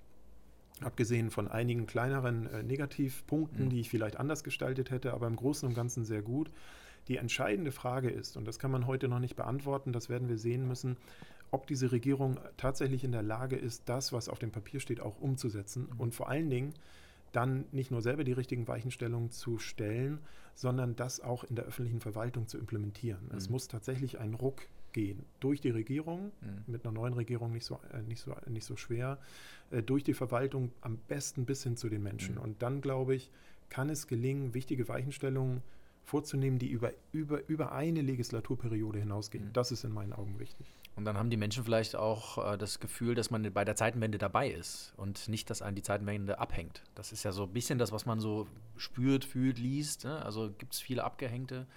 abgesehen 0.82 1.30
von 1.30 1.48
einigen 1.48 1.86
kleineren 1.86 2.48
äh, 2.48 2.64
Negativpunkten, 2.64 3.66
mhm. 3.66 3.70
die 3.70 3.82
ich 3.82 3.92
vielleicht 3.92 4.18
anders 4.18 4.44
gestaltet 4.44 4.90
hätte, 4.90 5.14
aber 5.14 5.28
im 5.28 5.36
Großen 5.36 5.70
und 5.70 5.76
Ganzen 5.76 6.04
sehr 6.04 6.24
gut. 6.24 6.50
Die 7.10 7.18
entscheidende 7.18 7.72
Frage 7.72 8.10
ist, 8.10 8.38
und 8.38 8.48
das 8.48 8.58
kann 8.58 8.72
man 8.72 8.88
heute 8.88 9.08
noch 9.08 9.20
nicht 9.20 9.36
beantworten, 9.36 9.94
das 9.94 10.10
werden 10.10 10.30
wir 10.30 10.40
sehen 10.40 10.68
müssen, 10.68 10.98
ob 11.52 11.68
diese 11.68 11.92
Regierung 11.92 12.40
tatsächlich 12.58 13.04
in 13.04 13.12
der 13.12 13.24
Lage 13.24 13.56
ist, 13.56 13.84
das, 13.88 14.14
was 14.14 14.30
auf 14.30 14.40
dem 14.40 14.52
Papier 14.52 14.80
steht, 14.80 15.02
auch 15.02 15.20
umzusetzen 15.20 15.88
mhm. 15.92 16.00
und 16.00 16.16
vor 16.16 16.30
allen 16.30 16.50
Dingen 16.50 16.74
dann 17.32 17.66
nicht 17.72 17.92
nur 17.92 18.02
selber 18.02 18.24
die 18.24 18.34
richtigen 18.34 18.68
Weichenstellungen 18.68 19.32
zu 19.32 19.60
stellen, 19.60 20.20
sondern 20.56 20.96
das 20.96 21.22
auch 21.22 21.44
in 21.44 21.56
der 21.56 21.66
öffentlichen 21.66 22.02
Verwaltung 22.02 22.48
zu 22.48 22.58
implementieren. 22.58 23.26
Mhm. 23.30 23.38
Es 23.38 23.50
muss 23.50 23.68
tatsächlich 23.68 24.20
ein 24.20 24.34
Ruck 24.34 24.64
gehen 24.92 25.24
durch 25.40 25.62
die 25.62 25.70
Regierung, 25.70 26.32
mhm. 26.42 26.64
mit 26.68 26.84
einer 26.84 26.94
neuen 26.94 27.14
Regierung 27.14 27.54
nicht 27.54 27.66
so, 27.66 27.80
äh, 27.94 28.02
nicht 28.02 28.22
so, 28.22 28.36
nicht 28.48 28.66
so 28.66 28.76
schwer, 28.76 29.20
äh, 29.72 29.84
durch 29.84 30.04
die 30.04 30.14
Verwaltung 30.14 30.72
am 30.82 30.98
besten 31.08 31.46
bis 31.46 31.64
hin 31.64 31.78
zu 31.78 31.90
den 31.90 32.04
Menschen. 32.04 32.36
Mhm. 32.36 32.42
Und 32.42 32.62
dann, 32.62 32.82
glaube 32.82 33.16
ich, 33.16 33.30
kann 33.70 33.90
es 33.90 34.08
gelingen, 34.08 34.54
wichtige 34.54 34.88
Weichenstellungen 34.88 35.62
vorzunehmen, 36.10 36.60
die 36.60 36.68
über, 36.68 36.92
über, 37.12 37.48
über 37.48 37.72
eine 37.72 38.02
Legislaturperiode 38.02 39.00
hinausgehen. 39.00 39.46
Mhm. 39.46 39.54
Das 39.54 39.72
ist 39.72 39.84
in 39.84 39.94
meinen 39.94 40.14
Augen 40.14 40.40
wichtig. 40.40 40.68
Und 40.96 41.06
dann 41.06 41.18
haben 41.18 41.30
die 41.30 41.38
Menschen 41.38 41.64
vielleicht 41.64 41.96
auch 41.96 42.54
äh, 42.54 42.58
das 42.58 42.80
Gefühl, 42.80 43.16
dass 43.16 43.32
man 43.32 43.54
bei 43.54 43.64
der 43.64 43.76
Zeitenwende 43.76 44.18
dabei 44.18 44.50
ist 44.50 44.94
und 44.98 45.30
nicht, 45.30 45.50
dass 45.50 45.62
einen 45.62 45.76
die 45.76 45.84
Zeitenwende 45.84 46.40
abhängt. 46.40 46.84
Das 46.96 47.12
ist 47.14 47.24
ja 47.24 47.32
so 47.32 47.44
ein 47.44 47.54
bisschen 47.54 47.80
das, 47.80 47.92
was 47.92 48.06
man 48.06 48.20
so 48.20 48.48
spürt, 48.76 49.24
fühlt, 49.24 49.60
liest. 49.60 50.04
Ne? 50.04 50.24
Also 50.26 50.52
gibt 50.58 50.74
es 50.74 50.82
viele 50.82 51.04
Abgehängte. 51.04 51.68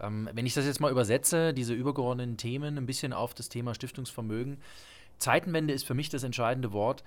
Ähm, 0.00 0.28
wenn 0.32 0.46
ich 0.46 0.54
das 0.54 0.66
jetzt 0.66 0.80
mal 0.80 0.90
übersetze, 0.90 1.54
diese 1.54 1.74
übergeordneten 1.74 2.36
Themen, 2.36 2.78
ein 2.78 2.86
bisschen 2.86 3.12
auf 3.12 3.34
das 3.34 3.48
Thema 3.48 3.74
Stiftungsvermögen. 3.74 4.58
Zeitenwende 5.18 5.72
ist 5.72 5.86
für 5.86 5.94
mich 5.94 6.08
das 6.08 6.22
entscheidende 6.22 6.72
Wort 6.72 7.04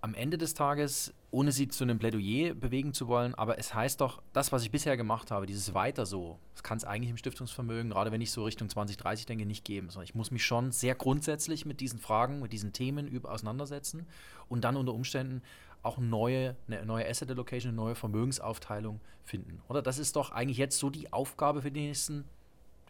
am 0.00 0.14
Ende 0.14 0.38
des 0.38 0.54
Tages, 0.54 1.14
ohne 1.30 1.52
sie 1.52 1.68
zu 1.68 1.84
einem 1.84 1.98
Plädoyer 1.98 2.54
bewegen 2.54 2.92
zu 2.92 3.08
wollen, 3.08 3.34
aber 3.34 3.58
es 3.58 3.74
heißt 3.74 4.00
doch, 4.00 4.22
das, 4.32 4.52
was 4.52 4.62
ich 4.62 4.70
bisher 4.70 4.96
gemacht 4.96 5.30
habe, 5.30 5.46
dieses 5.46 5.74
Weiter 5.74 6.06
so, 6.06 6.38
das 6.54 6.62
kann 6.62 6.78
es 6.78 6.84
eigentlich 6.84 7.10
im 7.10 7.16
Stiftungsvermögen, 7.16 7.90
gerade 7.90 8.12
wenn 8.12 8.20
ich 8.20 8.30
so 8.30 8.44
Richtung 8.44 8.68
2030 8.68 9.26
denke, 9.26 9.46
nicht 9.46 9.64
geben. 9.64 9.90
Sondern 9.90 10.04
ich 10.04 10.14
muss 10.14 10.30
mich 10.30 10.44
schon 10.44 10.70
sehr 10.70 10.94
grundsätzlich 10.94 11.66
mit 11.66 11.80
diesen 11.80 11.98
Fragen, 11.98 12.40
mit 12.40 12.52
diesen 12.52 12.72
Themen 12.72 13.24
auseinandersetzen 13.24 14.06
und 14.48 14.64
dann 14.64 14.76
unter 14.76 14.94
Umständen 14.94 15.42
auch 15.82 15.98
neue, 15.98 16.56
eine 16.66 16.84
neue 16.84 17.08
Asset 17.08 17.30
Allocation, 17.30 17.70
eine 17.70 17.76
neue 17.76 17.94
Vermögensaufteilung 17.94 19.00
finden. 19.24 19.62
Oder 19.68 19.82
das 19.82 19.98
ist 19.98 20.16
doch 20.16 20.30
eigentlich 20.32 20.58
jetzt 20.58 20.78
so 20.78 20.90
die 20.90 21.12
Aufgabe 21.12 21.62
für 21.62 21.70
die 21.70 21.80
nächsten, 21.80 22.24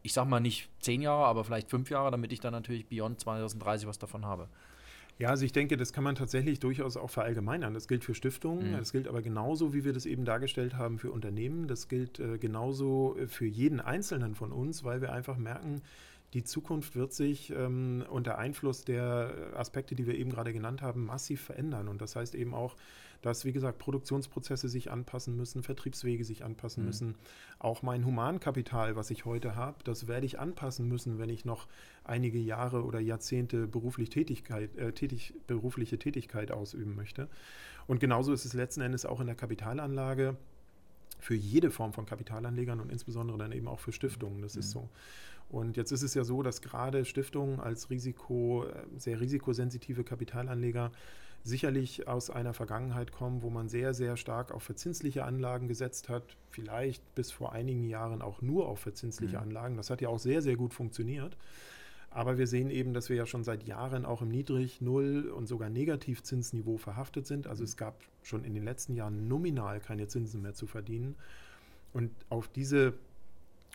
ich 0.03 0.13
sag 0.13 0.27
mal 0.27 0.41
nicht 0.41 0.69
zehn 0.81 1.03
Jahre, 1.03 1.27
aber 1.27 1.45
vielleicht 1.45 1.71
fünf 1.71 1.91
Jahre, 1.91 2.11
damit 2.11 2.33
ich 2.33 2.41
dann 2.41 2.53
natürlich 2.53 2.87
beyond 2.87 3.21
2030 3.21 3.87
was 3.87 3.99
davon 3.99 4.25
habe. 4.25 4.49
Ja, 5.19 5.31
also 5.31 5.47
ich 5.47 5.53
denke, 5.53 5.79
das 5.79 5.95
kann 5.95 6.05
man 6.05 6.15
tatsächlich 6.15 6.61
durchaus 6.61 6.97
auch 6.97 7.09
verallgemeinern. 7.09 7.73
Das 7.73 7.89
gilt 7.89 8.05
für 8.05 8.15
Stiftungen, 8.15 8.73
mhm. 8.73 8.77
das 8.77 8.93
gilt 8.93 9.09
aber 9.09 9.23
genauso, 9.23 9.73
wie 9.73 9.85
wir 9.85 9.95
das 9.95 10.05
eben 10.05 10.27
dargestellt 10.27 10.75
haben, 10.75 10.99
für 10.99 11.11
Unternehmen. 11.11 11.69
Das 11.69 11.89
gilt 11.89 12.21
äh, 12.21 12.37
genauso 12.39 13.17
äh, 13.19 13.27
für 13.27 13.47
jeden 13.47 13.81
Einzelnen 13.81 14.35
von 14.35 14.53
uns, 14.53 14.85
weil 14.85 15.01
wir 15.01 15.13
einfach 15.13 15.39
merken, 15.39 15.81
die 16.35 16.45
Zukunft 16.45 16.97
wird 16.97 17.15
sich 17.15 17.51
ähm, 17.51 18.05
unter 18.11 18.37
Einfluss 18.37 18.85
der 18.85 19.53
Aspekte, 19.55 19.95
die 19.95 20.07
wir 20.07 20.17
eben 20.17 20.31
gerade 20.31 20.53
genannt 20.53 20.83
haben, 20.83 21.07
massiv 21.07 21.41
verändern. 21.41 21.89
Und 21.89 22.03
das 22.03 22.15
heißt 22.15 22.35
eben 22.35 22.53
auch, 22.53 22.77
dass, 23.23 23.45
wie 23.45 23.53
gesagt, 23.53 23.79
Produktionsprozesse 23.79 24.69
sich 24.69 24.91
anpassen 24.91 25.37
müssen, 25.37 25.63
Vertriebswege 25.63 26.25
sich 26.25 26.45
anpassen 26.45 26.83
mhm. 26.83 26.87
müssen. 26.87 27.15
Auch 27.59 27.83
mein 27.83 28.05
Humankapital, 28.05 28.97
was 28.97 29.11
ich 29.11 29.25
heute 29.25 29.57
habe, 29.57 29.83
das 29.85 30.07
werde 30.07 30.27
ich 30.27 30.39
anpassen 30.39 30.89
müssen, 30.89 31.19
wenn 31.19 31.31
ich 31.31 31.45
noch 31.45 31.69
einige 32.05 32.39
Jahre 32.39 32.85
oder 32.85 33.01
Jahrzehnte 33.01 33.67
beruflich 33.67 34.11
Tätigkeit, 34.11 34.77
äh, 34.77 34.93
tätig, 34.93 35.35
berufliche 35.47 35.99
Tätigkeit 35.99 36.53
ausüben 36.53 36.95
möchte. 36.95 37.29
Und 37.87 38.01
genauso 38.01 38.33
ist 38.33 38.45
es 38.45 38.53
letzten 38.53 38.81
Endes 38.81 39.07
auch 39.07 39.21
in 39.21 39.27
der 39.27 39.37
Kapitalanlage 39.37 40.37
für 41.19 41.35
jede 41.35 41.71
Form 41.71 41.93
von 41.93 42.07
Kapitalanlegern 42.07 42.81
und 42.81 42.93
insbesondere 42.93 43.39
dann 43.39 43.53
eben 43.53 43.69
auch 43.69 43.81
für 43.81 43.93
Stiftungen. 43.93 44.43
Das 44.43 44.55
mhm. 44.55 44.61
ist 44.61 44.71
so. 44.71 44.89
Und 45.49 45.77
jetzt 45.77 45.93
ist 45.93 46.03
es 46.03 46.15
ja 46.15 46.25
so, 46.25 46.43
dass 46.43 46.61
gerade 46.61 47.05
Stiftungen 47.05 47.61
als 47.61 47.91
Risiko, 47.91 48.65
äh, 48.65 48.99
sehr 48.99 49.21
risikosensitive 49.21 50.05
Kapitalanleger 50.05 50.91
sicherlich 51.45 52.09
aus 52.09 52.29
einer 52.29 52.55
Vergangenheit 52.55 53.13
kommen, 53.13 53.43
wo 53.43 53.51
man 53.51 53.69
sehr, 53.69 53.95
sehr 53.95 54.17
stark 54.17 54.51
auf 54.51 54.65
verzinsliche 54.65 55.25
Anlagen 55.25 55.69
gesetzt 55.69 56.09
hat, 56.09 56.37
vielleicht 56.51 57.15
bis 57.15 57.31
vor 57.31 57.53
einigen 57.53 57.85
Jahren 57.85 58.21
auch 58.21 58.43
nur 58.43 58.67
auf 58.67 58.81
verzinsliche 58.81 59.37
mhm. 59.37 59.43
Anlagen. 59.45 59.77
Das 59.77 59.91
hat 59.91 60.01
ja 60.01 60.09
auch 60.09 60.19
sehr, 60.19 60.43
sehr 60.43 60.57
gut 60.57 60.75
funktioniert. 60.75 61.37
Aber 62.11 62.39
wir 62.39 62.47
sehen 62.47 62.71
eben, 62.71 62.95
dass 62.95 63.11
wir 63.11 63.17
ja 63.17 63.27
schon 63.27 63.45
seit 63.45 63.65
Jahren 63.65 64.07
auch 64.07 64.23
im 64.23 64.31
Niedrig-, 64.31 64.81
Null- 64.81 65.31
und 65.31 65.47
sogar 65.47 65.69
Negativzinsniveau 65.69 66.79
verhaftet 66.79 67.27
sind. 67.27 67.47
Also 67.47 67.63
es 67.63 67.77
gab 67.77 68.01
schon 68.23 68.43
in 68.43 68.55
den 68.55 68.65
letzten 68.65 68.95
Jahren 68.95 69.29
nominal 69.29 69.81
keine 69.81 70.09
Zinsen 70.09 70.43
mehr 70.43 70.55
zu 70.55 70.67
verdienen. 70.67 71.15
Und 71.93 72.11
auf 72.29 72.49
diese 72.49 72.95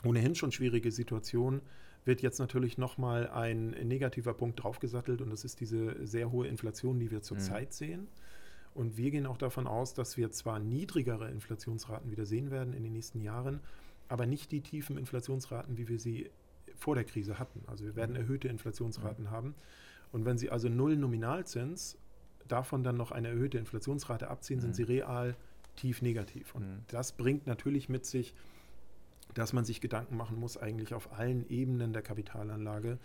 ohnehin 0.03 0.35
schon 0.35 0.51
schwierige 0.51 0.91
Situation 0.91 1.61
wird 2.05 2.21
jetzt 2.21 2.39
natürlich 2.39 2.77
nochmal 2.77 3.29
ein 3.29 3.69
negativer 3.69 4.33
Punkt 4.33 4.63
draufgesattelt 4.63 5.21
und 5.21 5.29
das 5.29 5.45
ist 5.45 5.59
diese 5.59 6.05
sehr 6.05 6.31
hohe 6.31 6.47
Inflation, 6.47 6.99
die 6.99 7.11
wir 7.11 7.21
zurzeit 7.21 7.69
mhm. 7.69 7.73
sehen. 7.73 8.07
Und 8.73 8.97
wir 8.97 9.11
gehen 9.11 9.25
auch 9.25 9.37
davon 9.37 9.67
aus, 9.67 9.93
dass 9.93 10.17
wir 10.17 10.31
zwar 10.31 10.59
niedrigere 10.59 11.29
Inflationsraten 11.29 12.09
wieder 12.09 12.25
sehen 12.25 12.51
werden 12.51 12.73
in 12.73 12.83
den 12.83 12.93
nächsten 12.93 13.21
Jahren, 13.21 13.59
aber 14.07 14.25
nicht 14.25 14.51
die 14.51 14.61
tiefen 14.61 14.97
Inflationsraten, 14.97 15.77
wie 15.77 15.87
wir 15.87 15.99
sie 15.99 16.29
vor 16.75 16.95
der 16.95 17.03
Krise 17.03 17.37
hatten. 17.37 17.61
Also 17.67 17.85
wir 17.85 17.95
werden 17.95 18.11
mhm. 18.11 18.21
erhöhte 18.21 18.47
Inflationsraten 18.47 19.25
mhm. 19.25 19.31
haben. 19.31 19.55
Und 20.11 20.25
wenn 20.25 20.37
Sie 20.37 20.49
also 20.49 20.67
null 20.67 20.97
Nominalzins, 20.97 21.97
davon 22.47 22.83
dann 22.83 22.97
noch 22.97 23.11
eine 23.11 23.29
erhöhte 23.29 23.57
Inflationsrate 23.57 24.29
abziehen, 24.29 24.57
mhm. 24.57 24.61
sind 24.61 24.75
Sie 24.75 24.83
real 24.83 25.35
tief 25.75 26.01
negativ. 26.01 26.55
Und 26.55 26.63
mhm. 26.63 26.79
das 26.87 27.13
bringt 27.13 27.47
natürlich 27.47 27.87
mit 27.87 28.05
sich, 28.05 28.33
dass 29.33 29.53
man 29.53 29.65
sich 29.65 29.81
Gedanken 29.81 30.17
machen 30.17 30.39
muss, 30.39 30.57
eigentlich 30.57 30.93
auf 30.93 31.13
allen 31.17 31.49
Ebenen 31.49 31.93
der 31.93 32.01
Kapitalanlage 32.01 32.97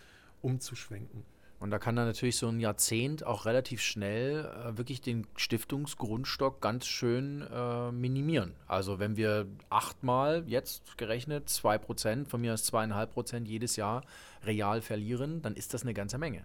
umzuschwenken. 0.43 1.25
Und 1.59 1.71
da 1.71 1.79
kann 1.79 1.97
dann 1.97 2.07
natürlich 2.07 2.37
so 2.37 2.49
ein 2.49 2.61
Jahrzehnt 2.61 3.25
auch 3.25 3.47
relativ 3.47 3.81
schnell 3.81 4.45
äh, 4.45 4.77
wirklich 4.77 5.01
den 5.01 5.27
Stiftungsgrundstock 5.37 6.61
ganz 6.61 6.87
schön 6.87 7.43
äh, 7.43 7.93
minimieren. 7.93 8.53
Also 8.67 8.99
wenn 8.99 9.17
wir 9.17 9.47
achtmal 9.71 10.45
jetzt 10.47 10.99
gerechnet, 10.99 11.49
zwei 11.49 11.79
Prozent, 11.79 12.29
von 12.29 12.43
mir 12.43 12.53
aus 12.53 12.65
zweieinhalb 12.65 13.13
Prozent 13.13 13.49
jedes 13.49 13.77
Jahr 13.77 14.05
real 14.45 14.83
verlieren, 14.83 15.41
dann 15.41 15.55
ist 15.55 15.73
das 15.73 15.83
eine 15.83 15.95
ganze 15.95 16.19
Menge. 16.19 16.45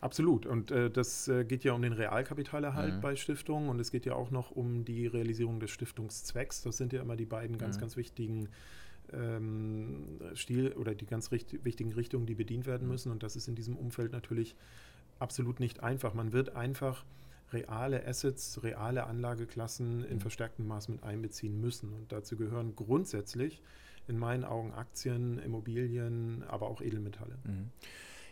Absolut. 0.00 0.46
Und 0.46 0.72
äh, 0.72 0.90
das 0.90 1.28
äh, 1.28 1.44
geht 1.44 1.62
ja 1.62 1.74
um 1.74 1.82
den 1.82 1.92
Realkapitalerhalt 1.92 2.96
mhm. 2.96 3.00
bei 3.00 3.14
Stiftungen 3.14 3.68
und 3.68 3.78
es 3.78 3.92
geht 3.92 4.04
ja 4.04 4.14
auch 4.14 4.32
noch 4.32 4.50
um 4.50 4.84
die 4.84 5.06
Realisierung 5.06 5.60
des 5.60 5.70
Stiftungszwecks. 5.70 6.62
Das 6.62 6.76
sind 6.76 6.92
ja 6.92 7.00
immer 7.00 7.14
die 7.14 7.26
beiden 7.26 7.56
ganz, 7.56 7.76
mhm. 7.76 7.82
ganz 7.82 7.96
wichtigen 7.96 8.48
ähm, 9.12 10.20
Stil 10.34 10.72
oder 10.72 10.94
die 10.94 11.06
ganz 11.06 11.32
richt 11.32 11.64
wichtigen 11.64 11.92
Richtungen, 11.92 12.26
die 12.26 12.34
bedient 12.34 12.66
werden 12.66 12.88
müssen. 12.88 13.12
Und 13.12 13.22
das 13.22 13.36
ist 13.36 13.48
in 13.48 13.54
diesem 13.54 13.76
Umfeld 13.76 14.12
natürlich 14.12 14.54
absolut 15.18 15.60
nicht 15.60 15.82
einfach. 15.82 16.14
Man 16.14 16.32
wird 16.32 16.56
einfach 16.56 17.04
reale 17.52 18.06
Assets, 18.06 18.62
reale 18.62 19.04
Anlageklassen 19.04 20.04
in 20.04 20.16
mhm. 20.16 20.20
verstärktem 20.20 20.66
Maß 20.66 20.88
mit 20.88 21.02
einbeziehen 21.02 21.60
müssen. 21.60 21.92
Und 21.92 22.12
dazu 22.12 22.36
gehören 22.36 22.74
grundsätzlich 22.76 23.62
in 24.08 24.18
meinen 24.18 24.44
Augen 24.44 24.72
Aktien, 24.72 25.38
Immobilien, 25.38 26.44
aber 26.48 26.68
auch 26.68 26.80
Edelmetalle. 26.80 27.38
Mhm. 27.44 27.70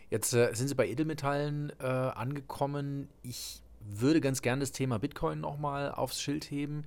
Jetzt 0.09 0.33
äh, 0.33 0.53
sind 0.53 0.67
Sie 0.67 0.75
bei 0.75 0.87
Edelmetallen 0.87 1.71
äh, 1.79 1.85
angekommen. 1.85 3.07
Ich 3.23 3.61
würde 3.79 4.19
ganz 4.19 4.41
gerne 4.41 4.59
das 4.59 4.71
Thema 4.71 4.99
Bitcoin 4.99 5.39
nochmal 5.39 5.91
aufs 5.91 6.21
Schild 6.21 6.51
heben. 6.51 6.83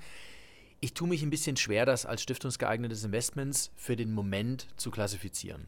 Ich 0.84 0.92
tue 0.92 1.08
mich 1.08 1.22
ein 1.22 1.30
bisschen 1.30 1.56
schwer, 1.56 1.86
das 1.86 2.04
als 2.04 2.20
stiftungsgeeignetes 2.20 3.04
Investments 3.04 3.70
für 3.74 3.96
den 3.96 4.12
Moment 4.12 4.68
zu 4.76 4.90
klassifizieren. 4.90 5.64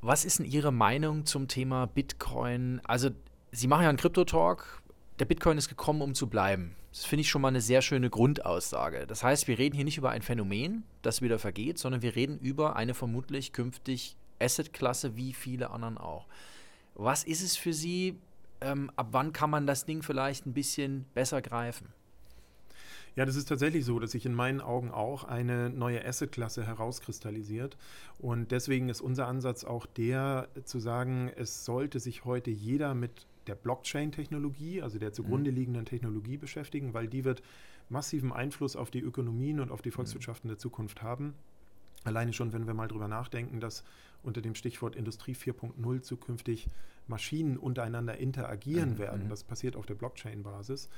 Was 0.00 0.24
ist 0.24 0.38
denn 0.38 0.46
Ihre 0.46 0.70
Meinung 0.70 1.26
zum 1.26 1.48
Thema 1.48 1.86
Bitcoin? 1.86 2.80
Also, 2.84 3.10
Sie 3.50 3.66
machen 3.66 3.82
ja 3.82 3.88
einen 3.88 3.98
Krypto-Talk. 3.98 4.80
Der 5.18 5.24
Bitcoin 5.24 5.58
ist 5.58 5.68
gekommen, 5.68 6.02
um 6.02 6.14
zu 6.14 6.28
bleiben. 6.28 6.76
Das 6.92 7.04
finde 7.04 7.22
ich 7.22 7.30
schon 7.30 7.42
mal 7.42 7.48
eine 7.48 7.60
sehr 7.60 7.82
schöne 7.82 8.10
Grundaussage. 8.10 9.08
Das 9.08 9.24
heißt, 9.24 9.48
wir 9.48 9.58
reden 9.58 9.74
hier 9.74 9.84
nicht 9.84 9.98
über 9.98 10.10
ein 10.10 10.22
Phänomen, 10.22 10.84
das 11.02 11.20
wieder 11.20 11.40
vergeht, 11.40 11.80
sondern 11.80 12.00
wir 12.00 12.14
reden 12.14 12.38
über 12.38 12.76
eine 12.76 12.94
vermutlich 12.94 13.52
künftig 13.52 14.14
Asset-Klasse 14.38 15.16
wie 15.16 15.32
viele 15.32 15.70
anderen 15.70 15.98
auch. 15.98 16.28
Was 16.94 17.24
ist 17.24 17.42
es 17.42 17.56
für 17.56 17.72
Sie? 17.72 18.20
Ähm, 18.60 18.92
ab 18.94 19.08
wann 19.10 19.32
kann 19.32 19.50
man 19.50 19.66
das 19.66 19.84
Ding 19.84 20.04
vielleicht 20.04 20.46
ein 20.46 20.52
bisschen 20.52 21.06
besser 21.12 21.42
greifen? 21.42 21.92
Ja, 23.18 23.26
das 23.26 23.34
ist 23.34 23.48
tatsächlich 23.48 23.84
so, 23.84 23.98
dass 23.98 24.12
sich 24.12 24.26
in 24.26 24.32
meinen 24.32 24.60
Augen 24.60 24.92
auch 24.92 25.24
eine 25.24 25.70
neue 25.70 26.06
Asset-Klasse 26.06 26.64
herauskristallisiert. 26.64 27.76
Und 28.20 28.52
deswegen 28.52 28.88
ist 28.88 29.00
unser 29.00 29.26
Ansatz 29.26 29.64
auch 29.64 29.86
der, 29.86 30.46
zu 30.62 30.78
sagen, 30.78 31.28
es 31.34 31.64
sollte 31.64 31.98
sich 31.98 32.24
heute 32.24 32.52
jeder 32.52 32.94
mit 32.94 33.26
der 33.48 33.56
Blockchain-Technologie, 33.56 34.82
also 34.82 35.00
der 35.00 35.12
zugrunde 35.12 35.50
mhm. 35.50 35.56
liegenden 35.56 35.84
Technologie 35.84 36.36
beschäftigen, 36.36 36.94
weil 36.94 37.08
die 37.08 37.24
wird 37.24 37.42
massiven 37.88 38.32
Einfluss 38.32 38.76
auf 38.76 38.92
die 38.92 39.00
Ökonomien 39.00 39.58
und 39.58 39.72
auf 39.72 39.82
die 39.82 39.88
mhm. 39.88 39.94
Volkswirtschaften 39.94 40.46
der 40.46 40.58
Zukunft 40.58 41.02
haben. 41.02 41.34
Alleine 42.04 42.32
schon, 42.32 42.52
wenn 42.52 42.66
wir 42.66 42.74
mal 42.74 42.88
drüber 42.88 43.08
nachdenken, 43.08 43.60
dass 43.60 43.84
unter 44.22 44.40
dem 44.40 44.54
Stichwort 44.54 44.96
Industrie 44.96 45.34
4.0 45.34 46.02
zukünftig 46.02 46.68
Maschinen 47.06 47.56
untereinander 47.56 48.18
interagieren 48.18 48.92
mhm. 48.92 48.98
werden. 48.98 49.24
Mhm. 49.24 49.28
Das 49.30 49.44
passiert 49.44 49.76
auf 49.76 49.86
der 49.86 49.94
Blockchain-Basis. 49.94 50.88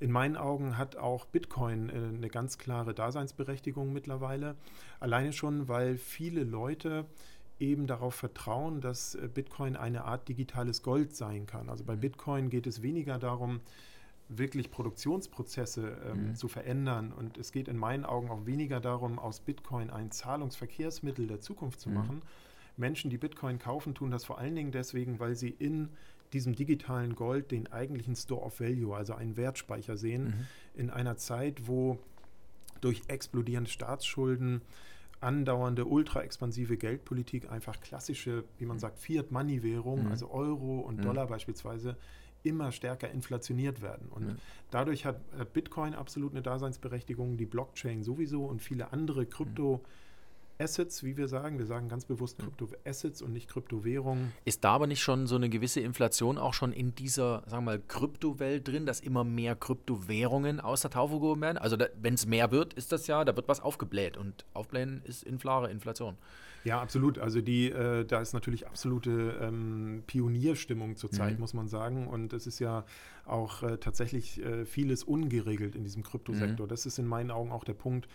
In 0.00 0.12
meinen 0.12 0.36
Augen 0.36 0.78
hat 0.78 0.96
auch 0.96 1.24
Bitcoin 1.24 1.88
äh, 1.88 1.92
eine 1.92 2.28
ganz 2.28 2.58
klare 2.58 2.94
Daseinsberechtigung 2.94 3.92
mittlerweile. 3.92 4.54
Alleine 5.00 5.32
schon, 5.32 5.68
weil 5.68 5.98
viele 5.98 6.44
Leute 6.44 7.06
eben 7.58 7.88
darauf 7.88 8.14
vertrauen, 8.14 8.80
dass 8.80 9.16
äh, 9.16 9.28
Bitcoin 9.32 9.76
eine 9.76 10.04
Art 10.04 10.28
digitales 10.28 10.82
Gold 10.82 11.16
sein 11.16 11.46
kann. 11.46 11.68
Also 11.68 11.84
bei 11.84 11.96
mhm. 11.96 12.00
Bitcoin 12.00 12.50
geht 12.50 12.66
es 12.66 12.82
weniger 12.82 13.18
darum, 13.18 13.60
wirklich 14.28 14.70
Produktionsprozesse 14.70 15.96
ähm, 16.06 16.28
mhm. 16.28 16.34
zu 16.34 16.48
verändern. 16.48 17.12
Und 17.12 17.38
es 17.38 17.52
geht 17.52 17.68
in 17.68 17.76
meinen 17.76 18.04
Augen 18.04 18.30
auch 18.30 18.46
weniger 18.46 18.80
darum, 18.80 19.18
aus 19.18 19.40
Bitcoin 19.40 19.90
ein 19.90 20.10
Zahlungsverkehrsmittel 20.10 21.26
der 21.26 21.40
Zukunft 21.40 21.80
zu 21.80 21.88
mhm. 21.88 21.94
machen. 21.94 22.22
Menschen, 22.76 23.10
die 23.10 23.18
Bitcoin 23.18 23.58
kaufen, 23.58 23.94
tun 23.94 24.10
das 24.10 24.24
vor 24.24 24.38
allen 24.38 24.54
Dingen 24.54 24.70
deswegen, 24.70 25.18
weil 25.18 25.34
sie 25.34 25.50
in 25.50 25.88
diesem 26.32 26.54
digitalen 26.54 27.16
Gold 27.16 27.50
den 27.50 27.72
eigentlichen 27.72 28.14
Store 28.14 28.42
of 28.42 28.60
Value, 28.60 28.94
also 28.94 29.14
einen 29.14 29.36
Wertspeicher 29.36 29.96
sehen, 29.96 30.26
mhm. 30.26 30.80
in 30.80 30.90
einer 30.90 31.16
Zeit, 31.16 31.66
wo 31.66 31.98
durch 32.80 33.02
explodierende 33.08 33.70
Staatsschulden, 33.70 34.60
andauernde 35.20 35.84
ultra-expansive 35.84 36.76
Geldpolitik 36.76 37.50
einfach 37.50 37.80
klassische, 37.80 38.44
wie 38.58 38.66
man 38.66 38.76
mhm. 38.76 38.80
sagt, 38.80 38.98
Fiat-Money-Währungen, 39.00 40.04
mhm. 40.04 40.10
also 40.10 40.30
Euro 40.30 40.80
und 40.80 40.98
mhm. 40.98 41.02
Dollar 41.02 41.26
beispielsweise, 41.26 41.96
immer 42.42 42.72
stärker 42.72 43.10
inflationiert 43.10 43.82
werden. 43.82 44.08
Und 44.08 44.38
dadurch 44.70 45.04
hat 45.04 45.16
äh, 45.38 45.44
Bitcoin 45.44 45.94
absolut 45.94 46.32
eine 46.32 46.42
Daseinsberechtigung, 46.42 47.36
die 47.36 47.46
Blockchain 47.46 48.02
sowieso 48.02 48.44
und 48.44 48.62
viele 48.62 48.92
andere 48.92 49.24
Krypto- 49.26 49.80
Assets, 50.58 51.04
wie 51.04 51.16
wir 51.16 51.28
sagen. 51.28 51.58
Wir 51.58 51.66
sagen 51.66 51.88
ganz 51.88 52.04
bewusst 52.04 52.38
Kryptoassets 52.38 53.22
und 53.22 53.32
nicht 53.32 53.48
Kryptowährungen. 53.48 54.32
Ist 54.44 54.64
da 54.64 54.72
aber 54.72 54.86
nicht 54.86 55.02
schon 55.02 55.26
so 55.26 55.36
eine 55.36 55.48
gewisse 55.48 55.80
Inflation 55.80 56.38
auch 56.38 56.54
schon 56.54 56.72
in 56.72 56.94
dieser, 56.94 57.42
sagen 57.46 57.64
wir 57.64 57.72
mal, 57.72 57.82
Kryptowelt 57.86 58.66
drin, 58.66 58.84
dass 58.84 59.00
immer 59.00 59.24
mehr 59.24 59.54
Kryptowährungen 59.54 60.60
aus 60.60 60.82
der 60.82 60.90
Taufe 60.90 61.20
gehoben 61.20 61.42
werden? 61.42 61.58
Also 61.58 61.76
wenn 62.00 62.14
es 62.14 62.26
mehr 62.26 62.50
wird, 62.50 62.74
ist 62.74 62.92
das 62.92 63.06
ja, 63.06 63.24
da 63.24 63.36
wird 63.36 63.48
was 63.48 63.60
aufgebläht 63.60 64.16
und 64.16 64.44
aufblähen 64.52 65.02
ist 65.04 65.22
inflare 65.22 65.70
Inflation. 65.70 66.16
Ja, 66.64 66.80
absolut. 66.82 67.18
Also 67.18 67.40
die, 67.40 67.70
äh, 67.70 68.04
da 68.04 68.20
ist 68.20 68.32
natürlich 68.32 68.66
absolute 68.66 69.38
ähm, 69.40 70.02
Pionierstimmung 70.06 70.96
zurzeit, 70.96 71.34
mhm. 71.34 71.40
muss 71.40 71.54
man 71.54 71.68
sagen. 71.68 72.08
Und 72.08 72.32
es 72.32 72.46
ist 72.46 72.58
ja 72.58 72.84
auch 73.24 73.62
äh, 73.62 73.78
tatsächlich 73.78 74.44
äh, 74.44 74.64
vieles 74.64 75.04
ungeregelt 75.04 75.76
in 75.76 75.84
diesem 75.84 76.02
Kryptosektor. 76.02 76.66
Mhm. 76.66 76.70
Das 76.70 76.84
ist 76.84 76.98
in 76.98 77.06
meinen 77.06 77.30
Augen 77.30 77.52
auch 77.52 77.64
der 77.64 77.74
Punkt, 77.74 78.08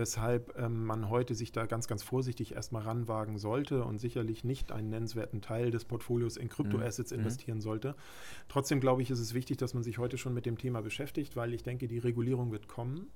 weshalb 0.00 0.58
ähm, 0.58 0.86
man 0.86 1.10
heute 1.10 1.34
sich 1.34 1.52
da 1.52 1.66
ganz, 1.66 1.86
ganz 1.86 2.02
vorsichtig 2.02 2.54
erstmal 2.54 2.82
ranwagen 2.82 3.38
sollte 3.38 3.84
und 3.84 3.98
sicherlich 3.98 4.44
nicht 4.44 4.72
einen 4.72 4.88
nennenswerten 4.88 5.42
Teil 5.42 5.70
des 5.70 5.84
Portfolios 5.84 6.38
in 6.38 6.48
Kryptoassets 6.48 7.12
mhm. 7.12 7.18
investieren 7.18 7.60
sollte. 7.60 7.94
Trotzdem 8.48 8.80
glaube 8.80 9.02
ich, 9.02 9.10
ist 9.10 9.20
es 9.20 9.34
wichtig, 9.34 9.58
dass 9.58 9.74
man 9.74 9.82
sich 9.82 9.98
heute 9.98 10.16
schon 10.16 10.32
mit 10.32 10.46
dem 10.46 10.56
Thema 10.56 10.80
beschäftigt, 10.80 11.36
weil 11.36 11.52
ich 11.52 11.62
denke, 11.62 11.86
die 11.86 11.98
Regulierung 11.98 12.50
wird 12.50 12.66
kommen. 12.66 13.08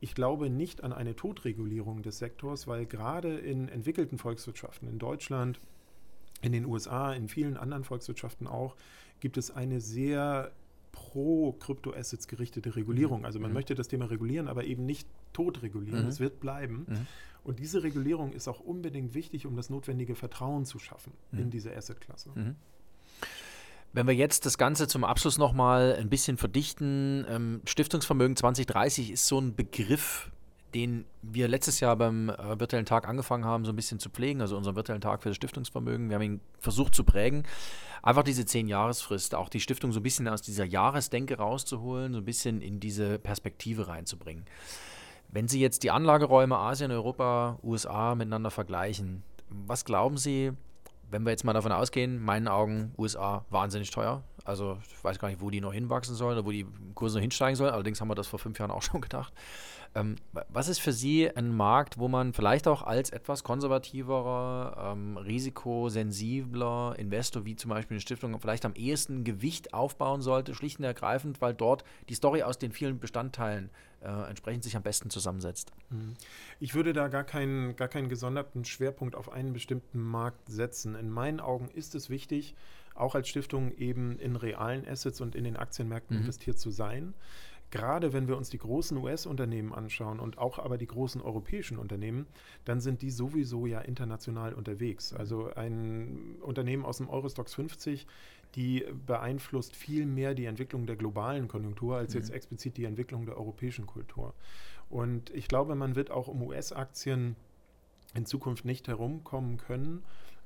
Ich 0.00 0.14
glaube 0.14 0.48
nicht 0.48 0.82
an 0.82 0.94
eine 0.94 1.14
Totregulierung 1.14 2.02
des 2.02 2.18
Sektors, 2.18 2.66
weil 2.66 2.86
gerade 2.86 3.36
in 3.36 3.68
entwickelten 3.68 4.16
Volkswirtschaften, 4.16 4.88
in 4.88 4.98
Deutschland, 4.98 5.60
in 6.40 6.52
den 6.52 6.64
USA, 6.64 7.12
in 7.12 7.28
vielen 7.28 7.58
anderen 7.58 7.84
Volkswirtschaften 7.84 8.46
auch, 8.46 8.76
gibt 9.20 9.36
es 9.36 9.50
eine 9.50 9.82
sehr 9.82 10.52
pro 10.94 11.52
Kryptoassets 11.54 12.28
gerichtete 12.28 12.76
Regulierung. 12.76 13.20
Mhm. 13.20 13.24
Also 13.24 13.40
man 13.40 13.50
mhm. 13.50 13.54
möchte 13.54 13.74
das 13.74 13.88
Thema 13.88 14.06
regulieren, 14.06 14.46
aber 14.46 14.64
eben 14.64 14.86
nicht 14.86 15.08
tot 15.32 15.62
regulieren. 15.62 16.04
Mhm. 16.04 16.08
Es 16.08 16.20
wird 16.20 16.38
bleiben. 16.38 16.86
Mhm. 16.88 17.06
Und 17.42 17.58
diese 17.58 17.82
Regulierung 17.82 18.32
ist 18.32 18.46
auch 18.46 18.60
unbedingt 18.60 19.12
wichtig, 19.12 19.44
um 19.44 19.56
das 19.56 19.70
notwendige 19.70 20.14
Vertrauen 20.14 20.64
zu 20.64 20.78
schaffen 20.78 21.12
mhm. 21.32 21.40
in 21.40 21.50
diese 21.50 21.76
Assetklasse. 21.76 22.30
Wenn 23.92 24.06
wir 24.06 24.14
jetzt 24.14 24.46
das 24.46 24.56
Ganze 24.56 24.86
zum 24.86 25.04
Abschluss 25.04 25.36
nochmal 25.36 25.96
ein 25.98 26.08
bisschen 26.08 26.36
verdichten, 26.36 27.26
ähm, 27.28 27.60
Stiftungsvermögen 27.64 28.36
2030 28.36 29.10
ist 29.10 29.26
so 29.26 29.40
ein 29.40 29.54
Begriff, 29.54 30.30
den 30.74 31.04
wir 31.22 31.48
letztes 31.48 31.80
Jahr 31.80 31.96
beim 31.96 32.28
äh, 32.28 32.58
virtuellen 32.58 32.86
Tag 32.86 33.08
angefangen 33.08 33.44
haben, 33.44 33.64
so 33.64 33.72
ein 33.72 33.76
bisschen 33.76 34.00
zu 34.00 34.10
pflegen, 34.10 34.40
also 34.40 34.56
unseren 34.56 34.76
virtuellen 34.76 35.00
Tag 35.00 35.22
für 35.22 35.30
das 35.30 35.36
Stiftungsvermögen. 35.36 36.08
Wir 36.08 36.16
haben 36.16 36.22
ihn 36.22 36.40
versucht 36.58 36.94
zu 36.94 37.04
prägen. 37.04 37.44
Einfach 38.02 38.22
diese 38.22 38.44
zehn 38.44 38.66
Jahresfrist, 38.66 39.34
auch 39.34 39.48
die 39.48 39.60
Stiftung 39.60 39.92
so 39.92 40.00
ein 40.00 40.02
bisschen 40.02 40.28
aus 40.28 40.42
dieser 40.42 40.64
Jahresdenke 40.64 41.38
rauszuholen, 41.38 42.12
so 42.12 42.18
ein 42.18 42.24
bisschen 42.24 42.60
in 42.60 42.80
diese 42.80 43.18
Perspektive 43.18 43.88
reinzubringen. 43.88 44.44
Wenn 45.28 45.48
Sie 45.48 45.60
jetzt 45.60 45.82
die 45.82 45.90
Anlageräume 45.90 46.56
Asien, 46.56 46.90
Europa, 46.90 47.58
USA 47.62 48.14
miteinander 48.14 48.50
vergleichen, 48.50 49.22
was 49.48 49.84
glauben 49.84 50.16
Sie, 50.16 50.52
wenn 51.10 51.22
wir 51.22 51.30
jetzt 51.30 51.44
mal 51.44 51.52
davon 51.52 51.72
ausgehen, 51.72 52.16
in 52.16 52.22
meinen 52.22 52.48
Augen 52.48 52.92
USA 52.98 53.44
wahnsinnig 53.50 53.90
teuer. 53.90 54.22
Also 54.44 54.78
ich 54.86 55.02
weiß 55.02 55.18
gar 55.18 55.28
nicht, 55.28 55.40
wo 55.40 55.50
die 55.50 55.60
noch 55.60 55.72
hinwachsen 55.72 56.14
sollen 56.14 56.36
oder 56.36 56.46
wo 56.46 56.50
die 56.50 56.66
Kurse 56.94 57.16
noch 57.16 57.22
hinsteigen 57.22 57.56
sollen. 57.56 57.72
Allerdings 57.72 58.00
haben 58.00 58.08
wir 58.08 58.14
das 58.14 58.26
vor 58.26 58.38
fünf 58.38 58.58
Jahren 58.58 58.70
auch 58.70 58.82
schon 58.82 59.00
gedacht. 59.02 59.32
Ähm, 59.96 60.16
was 60.48 60.68
ist 60.68 60.80
für 60.80 60.92
Sie 60.92 61.30
ein 61.30 61.54
Markt, 61.54 61.98
wo 61.98 62.08
man 62.08 62.32
vielleicht 62.32 62.66
auch 62.66 62.82
als 62.82 63.10
etwas 63.10 63.44
konservativerer, 63.44 64.92
ähm, 64.92 65.16
risikosensibler 65.16 66.96
Investor, 66.98 67.44
wie 67.44 67.54
zum 67.54 67.70
Beispiel 67.70 67.94
eine 67.94 68.00
Stiftung, 68.00 68.38
vielleicht 68.40 68.64
am 68.64 68.74
ehesten 68.74 69.22
Gewicht 69.22 69.72
aufbauen 69.72 70.20
sollte, 70.20 70.54
schlicht 70.54 70.80
und 70.80 70.84
ergreifend, 70.84 71.40
weil 71.40 71.54
dort 71.54 71.84
die 72.08 72.14
Story 72.14 72.42
aus 72.42 72.58
den 72.58 72.72
vielen 72.72 72.98
Bestandteilen 72.98 73.70
äh, 74.02 74.28
entsprechend 74.28 74.64
sich 74.64 74.76
am 74.76 74.82
besten 74.82 75.10
zusammensetzt? 75.10 75.72
Mhm. 75.90 76.14
Ich 76.58 76.74
würde 76.74 76.92
da 76.92 77.06
gar 77.06 77.24
keinen, 77.24 77.76
gar 77.76 77.88
keinen 77.88 78.08
gesonderten 78.08 78.64
Schwerpunkt 78.64 79.14
auf 79.14 79.30
einen 79.30 79.52
bestimmten 79.52 80.00
Markt 80.00 80.48
setzen. 80.48 80.96
In 80.96 81.08
meinen 81.08 81.38
Augen 81.38 81.68
ist 81.68 81.94
es 81.94 82.10
wichtig, 82.10 82.56
auch 82.94 83.14
als 83.14 83.28
Stiftung 83.28 83.72
eben 83.72 84.18
in 84.18 84.36
realen 84.36 84.86
Assets 84.86 85.20
und 85.20 85.34
in 85.34 85.44
den 85.44 85.56
Aktienmärkten 85.56 86.16
mhm. 86.16 86.22
investiert 86.22 86.58
zu 86.58 86.70
sein 86.70 87.14
gerade 87.74 88.12
wenn 88.12 88.28
wir 88.28 88.36
uns 88.36 88.50
die 88.50 88.58
großen 88.58 88.96
US-Unternehmen 88.96 89.74
anschauen 89.74 90.20
und 90.20 90.38
auch 90.38 90.60
aber 90.60 90.78
die 90.78 90.86
großen 90.86 91.20
europäischen 91.20 91.76
Unternehmen, 91.76 92.26
dann 92.64 92.80
sind 92.80 93.02
die 93.02 93.10
sowieso 93.10 93.66
ja 93.66 93.80
international 93.80 94.54
unterwegs. 94.54 95.12
Also 95.12 95.52
ein 95.54 96.36
Unternehmen 96.40 96.84
aus 96.84 96.98
dem 96.98 97.08
Eurostox 97.08 97.52
50, 97.54 98.06
die 98.54 98.84
beeinflusst 99.06 99.74
viel 99.74 100.06
mehr 100.06 100.34
die 100.34 100.44
Entwicklung 100.44 100.86
der 100.86 100.94
globalen 100.94 101.48
Konjunktur 101.48 101.96
als 101.96 102.14
mhm. 102.14 102.20
jetzt 102.20 102.30
explizit 102.30 102.76
die 102.76 102.84
Entwicklung 102.84 103.26
der 103.26 103.36
europäischen 103.36 103.86
Kultur. 103.86 104.34
Und 104.88 105.30
ich 105.30 105.48
glaube, 105.48 105.74
man 105.74 105.96
wird 105.96 106.12
auch 106.12 106.28
um 106.28 106.42
US-Aktien 106.42 107.34
in 108.14 108.24
Zukunft 108.24 108.64
nicht 108.64 108.86
herumkommen 108.86 109.56
können, 109.56 110.04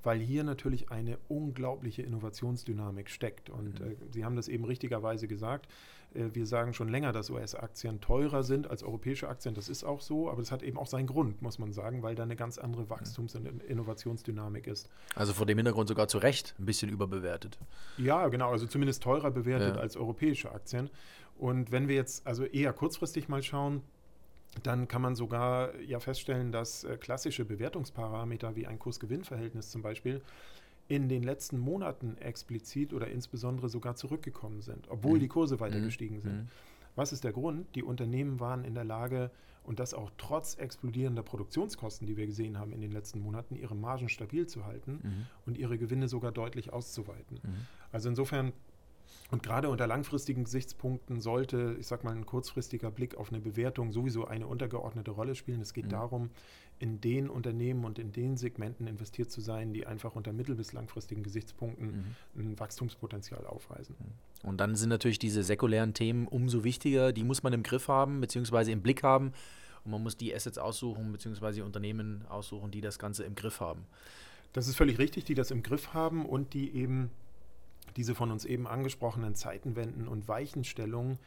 weil 0.09 0.21
hier 0.21 0.43
natürlich 0.43 0.91
eine 0.91 1.19
unglaubliche 1.29 2.01
Innovationsdynamik 2.01 3.11
steckt. 3.11 3.51
Und 3.51 3.79
mhm. 3.79 3.91
äh, 3.91 3.95
Sie 4.11 4.25
haben 4.25 4.37
das 4.37 4.49
eben 4.49 4.65
richtigerweise 4.65 5.29
gesagt. 5.29 5.69
Äh, 6.15 6.31
wir 6.33 6.47
sagen 6.47 6.73
schon 6.73 6.89
länger, 6.89 7.13
dass 7.13 7.29
US-Aktien 7.29 8.01
teurer 8.01 8.43
sind 8.43 8.71
als 8.71 8.83
europäische 8.83 9.29
Aktien. 9.29 9.55
Das 9.55 9.69
ist 9.69 9.85
auch 9.85 10.01
so, 10.01 10.31
aber 10.31 10.41
das 10.41 10.51
hat 10.51 10.63
eben 10.63 10.79
auch 10.79 10.87
seinen 10.87 11.09
Grund, 11.09 11.43
muss 11.43 11.59
man 11.59 11.75
sagen, 11.75 12.03
weil 12.03 12.15
da 12.15 12.23
eine 12.23 12.37
ganz 12.37 12.57
andere 12.57 12.89
Wachstums- 12.89 13.37
und 13.37 13.63
Innovationsdynamik 13.65 14.67
ist. 14.67 14.89
Also 15.15 15.35
vor 15.35 15.45
dem 15.45 15.59
Hintergrund 15.59 15.91
sogar 15.91 16.09
zu 16.09 16.17
Recht 16.17 16.55
ein 16.59 16.65
bisschen 16.65 16.89
überbewertet. 16.89 17.59
Ja, 17.99 18.29
genau, 18.29 18.51
also 18.51 18.67
zumindest 18.67 19.03
teurer 19.03 19.31
bewertet 19.31 19.77
ja. 19.77 19.83
als 19.83 19.99
europäische 19.99 20.51
Aktien. 20.53 20.89
Und 21.37 21.71
wenn 21.71 21.87
wir 21.87 21.97
jetzt 21.97 22.27
also 22.27 22.47
eher 22.47 22.73
kurzfristig 22.73 23.29
mal 23.29 23.43
schauen, 23.43 23.83
dann 24.63 24.89
kann 24.89 25.03
man 25.03 25.15
sogar 25.15 25.79
ja 25.81 26.01
feststellen, 26.01 26.53
dass 26.53 26.85
äh, 26.85 26.97
klassische 26.97 27.45
Bewertungsparameter 27.45 28.57
wie 28.57 28.67
ein 28.67 28.79
Kurs-Gewinn-Verhältnis 28.79 29.71
zum 29.71 29.83
Beispiel 29.83 30.23
in 30.89 31.09
den 31.09 31.23
letzten 31.23 31.59
Monaten 31.59 32.17
explizit 32.19 32.93
oder 32.95 33.09
insbesondere 33.09 33.69
sogar 33.69 33.95
zurückgekommen 33.95 34.63
sind, 34.63 34.89
obwohl 34.89 35.17
mhm. 35.19 35.21
die 35.21 35.29
Kurse 35.29 35.61
weiter 35.61 35.79
mhm. 35.79 35.85
gestiegen 35.85 36.21
sind. 36.21 36.37
Mhm. 36.37 36.49
Was 36.97 37.13
ist 37.13 37.25
der 37.25 37.33
Grund? 37.33 37.67
Die 37.75 37.83
Unternehmen 37.83 38.41
waren 38.41 38.65
in 38.65 38.75
der 38.75 38.85
Lage, 38.85 39.31
und 39.69 39.81
das 39.81 39.93
auch 39.93 40.11
trotz 40.17 40.55
explodierender 40.55 41.23
Produktionskosten, 41.23 42.07
die 42.07 42.17
wir 42.17 42.25
gesehen 42.25 42.59
haben 42.59 42.73
in 42.73 42.81
den 42.81 42.91
letzten 42.91 43.21
Monaten, 43.21 43.55
ihre 43.55 43.77
Margen 43.77 44.09
stabil 44.09 44.47
zu 44.47 44.65
halten 44.65 45.01
mhm. 45.03 45.27
und 45.45 45.59
ihre 45.59 45.77
Gewinne 45.77 46.09
sogar 46.09 46.33
deutlich 46.33 46.73
auszuweiten. 46.73 47.39
Mhm. 47.43 47.67
Also 47.93 48.09
insofern 48.09 48.55
und 49.31 49.43
gerade 49.43 49.69
unter 49.69 49.87
langfristigen 49.87 50.45
Gesichtspunkten 50.45 51.21
sollte, 51.21 51.77
ich 51.79 51.87
sag 51.87 52.03
mal, 52.03 52.15
ein 52.15 52.25
kurzfristiger 52.25 52.91
Blick 52.91 53.17
auf 53.17 53.31
eine 53.31 53.41
Bewertung 53.41 53.93
sowieso 53.93 54.27
eine 54.27 54.47
untergeordnete 54.47 55.11
Rolle 55.11 55.35
spielen. 55.35 55.61
Es 55.61 55.75
geht 55.75 55.87
mhm. 55.87 55.91
darum, 55.91 56.31
in 56.79 57.01
den 57.01 57.29
Unternehmen 57.29 57.85
und 57.85 57.99
in 57.99 58.13
den 58.13 58.37
Segmenten 58.37 58.87
investiert 58.87 59.31
zu 59.31 59.41
sein, 59.41 59.73
die 59.73 59.87
einfach 59.87 60.15
unter 60.15 60.33
mittel- 60.33 60.55
bis 60.55 60.73
langfristigen 60.73 61.23
Gesichtspunkten 61.23 62.15
mhm. 62.35 62.41
ein 62.41 62.59
Wachstumspotenzial 62.59 63.47
aufweisen. 63.47 63.97
Mhm. 63.99 64.49
Und 64.49 64.61
dann 64.61 64.77
sind 64.77 64.89
natürlich 64.89 65.19
diese 65.19 65.43
säkulären 65.43 65.93
Themen 65.93 66.27
umso 66.27 66.65
wichtiger. 66.65 67.13
Die 67.13 67.25
muss 67.25 67.43
man 67.43 67.53
im 67.53 67.63
Griff 67.63 67.89
haben, 67.89 68.21
beziehungsweise 68.21 68.73
im 68.73 68.81
Blick 68.81 69.03
haben. 69.03 69.33
Und 69.85 69.91
man 69.91 70.03
muss 70.03 70.17
die 70.17 70.35
Assets 70.35 70.59
aussuchen, 70.59 71.13
beziehungsweise 71.13 71.65
Unternehmen 71.65 72.25
aussuchen, 72.29 72.71
die 72.71 72.81
das 72.81 72.99
Ganze 72.99 73.25
im 73.25 73.35
Griff 73.35 73.61
haben. 73.61 73.85
Das 74.53 74.69
ist 74.69 74.77
völlig 74.77 74.99
richtig, 74.99 75.25
die 75.25 75.35
das 75.35 75.51
im 75.51 75.63
Griff 75.63 75.93
haben 75.93 76.25
und 76.25 76.55
die 76.55 76.75
eben 76.75 77.11
diese 77.97 78.15
von 78.15 78.31
uns 78.31 78.45
eben 78.45 78.67
angesprochenen 78.67 79.35
Zeitenwenden 79.35 80.09
und 80.09 80.29
Weichenstellungen 80.29 81.19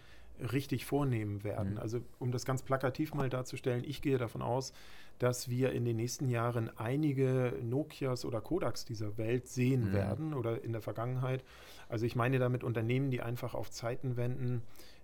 richtig 0.51 0.85
vornehmen 0.85 1.43
werden. 1.43 1.73
Mhm. 1.73 1.79
Also 1.79 2.01
um 2.19 2.31
das 2.31 2.45
ganz 2.45 2.63
plakativ 2.63 3.13
mal 3.13 3.29
darzustellen, 3.29 3.83
ich 3.85 4.01
gehe 4.01 4.17
davon 4.17 4.41
aus, 4.41 4.73
dass 5.19 5.49
wir 5.49 5.71
in 5.71 5.85
den 5.85 5.97
nächsten 5.97 6.29
Jahren 6.29 6.75
einige 6.77 7.53
Nokias 7.61 8.25
oder 8.25 8.41
Kodaks 8.41 8.85
dieser 8.85 9.17
Welt 9.17 9.47
sehen 9.47 9.89
mhm. 9.89 9.93
werden 9.93 10.33
oder 10.33 10.63
in 10.63 10.71
der 10.71 10.81
Vergangenheit. 10.81 11.43
Also 11.89 12.05
ich 12.05 12.15
meine 12.15 12.39
damit 12.39 12.63
Unternehmen, 12.63 13.11
die 13.11 13.21
einfach 13.21 13.53
auf 13.53 13.69
Zeitenwenden 13.69 14.63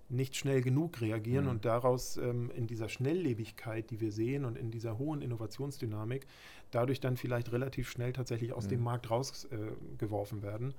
nicht 0.09 0.35
schnell 0.35 0.61
genug 0.61 1.01
reagieren 1.01 1.45
mhm. 1.45 1.51
und 1.51 1.65
daraus 1.65 2.17
ähm, 2.17 2.49
in 2.55 2.65
dieser 2.65 2.89
Schnelllebigkeit, 2.89 3.89
die 3.91 3.99
wir 3.99 4.11
sehen 4.11 4.45
und 4.45 4.57
in 4.57 4.71
dieser 4.71 4.97
hohen 4.97 5.21
Innovationsdynamik, 5.21 6.25
dadurch 6.71 6.99
dann 6.99 7.17
vielleicht 7.17 7.51
relativ 7.51 7.89
schnell 7.89 8.13
tatsächlich 8.13 8.53
aus 8.53 8.65
mhm. 8.65 8.69
dem 8.69 8.83
Markt 8.83 9.09
rausgeworfen 9.09 10.39
äh, 10.39 10.43
werden. 10.43 10.73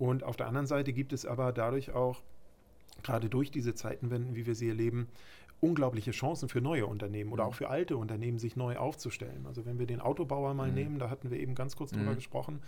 Und 0.00 0.24
auf 0.24 0.34
der 0.34 0.46
anderen 0.46 0.66
Seite 0.66 0.94
gibt 0.94 1.12
es 1.12 1.26
aber 1.26 1.52
dadurch 1.52 1.92
auch, 1.92 2.22
gerade 3.02 3.28
durch 3.28 3.50
diese 3.50 3.74
Zeitenwenden, 3.74 4.34
wie 4.34 4.46
wir 4.46 4.54
sie 4.54 4.68
erleben, 4.68 5.08
unglaubliche 5.60 6.12
Chancen 6.12 6.48
für 6.48 6.62
neue 6.62 6.86
Unternehmen 6.86 7.32
oder 7.32 7.44
mhm. 7.44 7.50
auch 7.50 7.54
für 7.54 7.68
alte 7.68 7.98
Unternehmen, 7.98 8.38
sich 8.38 8.56
neu 8.56 8.78
aufzustellen. 8.78 9.44
Also 9.46 9.66
wenn 9.66 9.78
wir 9.78 9.86
den 9.86 10.00
Autobauer 10.00 10.54
mal 10.54 10.68
mhm. 10.68 10.74
nehmen, 10.74 10.98
da 10.98 11.10
hatten 11.10 11.30
wir 11.30 11.38
eben 11.38 11.54
ganz 11.54 11.76
kurz 11.76 11.90
drüber 11.90 12.12
mhm. 12.12 12.14
gesprochen, 12.14 12.62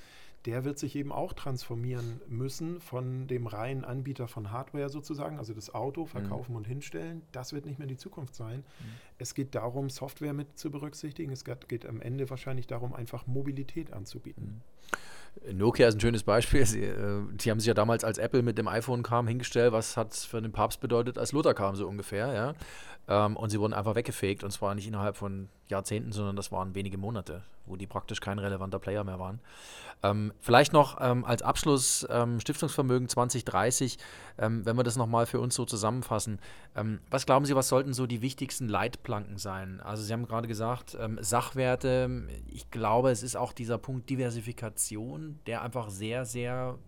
der 0.44 0.64
wird 0.64 0.78
sich 0.78 0.94
eben 0.94 1.10
auch 1.10 1.32
transformieren 1.32 2.20
müssen 2.28 2.82
von 2.82 3.28
dem 3.28 3.46
reinen 3.46 3.86
Anbieter 3.86 4.28
von 4.28 4.50
Hardware 4.50 4.90
sozusagen, 4.90 5.38
also 5.38 5.54
das 5.54 5.74
Auto 5.74 6.04
verkaufen 6.04 6.52
mhm. 6.52 6.58
und 6.58 6.66
hinstellen. 6.66 7.22
Das 7.32 7.54
wird 7.54 7.64
nicht 7.64 7.78
mehr 7.78 7.88
die 7.88 7.96
Zukunft 7.96 8.34
sein. 8.34 8.58
Mhm. 8.58 8.84
Es 9.16 9.34
geht 9.34 9.54
darum, 9.54 9.88
Software 9.88 10.34
mit 10.34 10.58
zu 10.58 10.70
berücksichtigen. 10.70 11.32
Es 11.32 11.44
geht 11.44 11.86
am 11.86 12.02
Ende 12.02 12.28
wahrscheinlich 12.28 12.66
darum, 12.66 12.92
einfach 12.92 13.26
Mobilität 13.26 13.94
anzubieten. 13.94 14.60
Nokia 15.52 15.88
ist 15.88 15.94
ein 15.94 16.00
schönes 16.00 16.22
Beispiel. 16.22 16.64
Sie, 16.66 16.82
äh, 16.82 17.22
die 17.32 17.50
haben 17.50 17.60
sich 17.60 17.66
ja 17.66 17.74
damals, 17.74 18.04
als 18.04 18.18
Apple 18.18 18.42
mit 18.42 18.58
dem 18.58 18.68
iPhone 18.68 19.02
kam, 19.02 19.26
hingestellt, 19.26 19.72
was 19.72 19.96
hat 19.96 20.12
es 20.12 20.24
für 20.24 20.40
den 20.40 20.52
Papst 20.52 20.80
bedeutet, 20.80 21.18
als 21.18 21.32
Luther 21.32 21.54
kam, 21.54 21.76
so 21.76 21.86
ungefähr. 21.88 22.32
Ja? 22.32 22.54
Ähm, 23.08 23.36
und 23.36 23.50
sie 23.50 23.60
wurden 23.60 23.74
einfach 23.74 23.94
weggefegt. 23.94 24.44
Und 24.44 24.50
zwar 24.50 24.74
nicht 24.74 24.86
innerhalb 24.86 25.16
von 25.16 25.48
Jahrzehnten, 25.68 26.12
sondern 26.12 26.36
das 26.36 26.52
waren 26.52 26.74
wenige 26.74 26.98
Monate, 26.98 27.42
wo 27.66 27.76
die 27.76 27.86
praktisch 27.86 28.20
kein 28.20 28.38
relevanter 28.38 28.78
Player 28.78 29.04
mehr 29.04 29.18
waren. 29.18 29.40
Ähm, 30.04 30.32
vielleicht 30.40 30.72
noch 30.72 30.98
ähm, 31.00 31.24
als 31.24 31.42
Abschluss 31.42 32.06
ähm, 32.10 32.40
Stiftungsvermögen 32.40 33.08
2030, 33.08 33.98
ähm, 34.38 34.66
wenn 34.66 34.76
wir 34.76 34.82
das 34.82 34.96
nochmal 34.96 35.26
für 35.26 35.40
uns 35.40 35.54
so 35.54 35.64
zusammenfassen. 35.64 36.40
Ähm, 36.74 37.00
was 37.10 37.24
glauben 37.24 37.44
Sie, 37.46 37.54
was 37.54 37.68
sollten 37.68 37.94
so 37.94 38.06
die 38.06 38.20
wichtigsten 38.20 38.68
Leitplanken 38.68 39.38
sein? 39.38 39.80
Also 39.80 40.02
Sie 40.02 40.12
haben 40.12 40.26
gerade 40.26 40.48
gesagt, 40.48 40.96
Sachwerte. 41.20 42.26
Ich 42.48 42.70
glaube, 42.70 43.10
es 43.10 43.22
ist 43.22 43.36
auch 43.36 43.52
dieser 43.52 43.78
Punkt 43.78 44.10
Diversifikation, 44.10 45.38
der 45.46 45.62
einfach 45.62 45.88
sehr, 45.88 46.24
sehr 46.24 46.78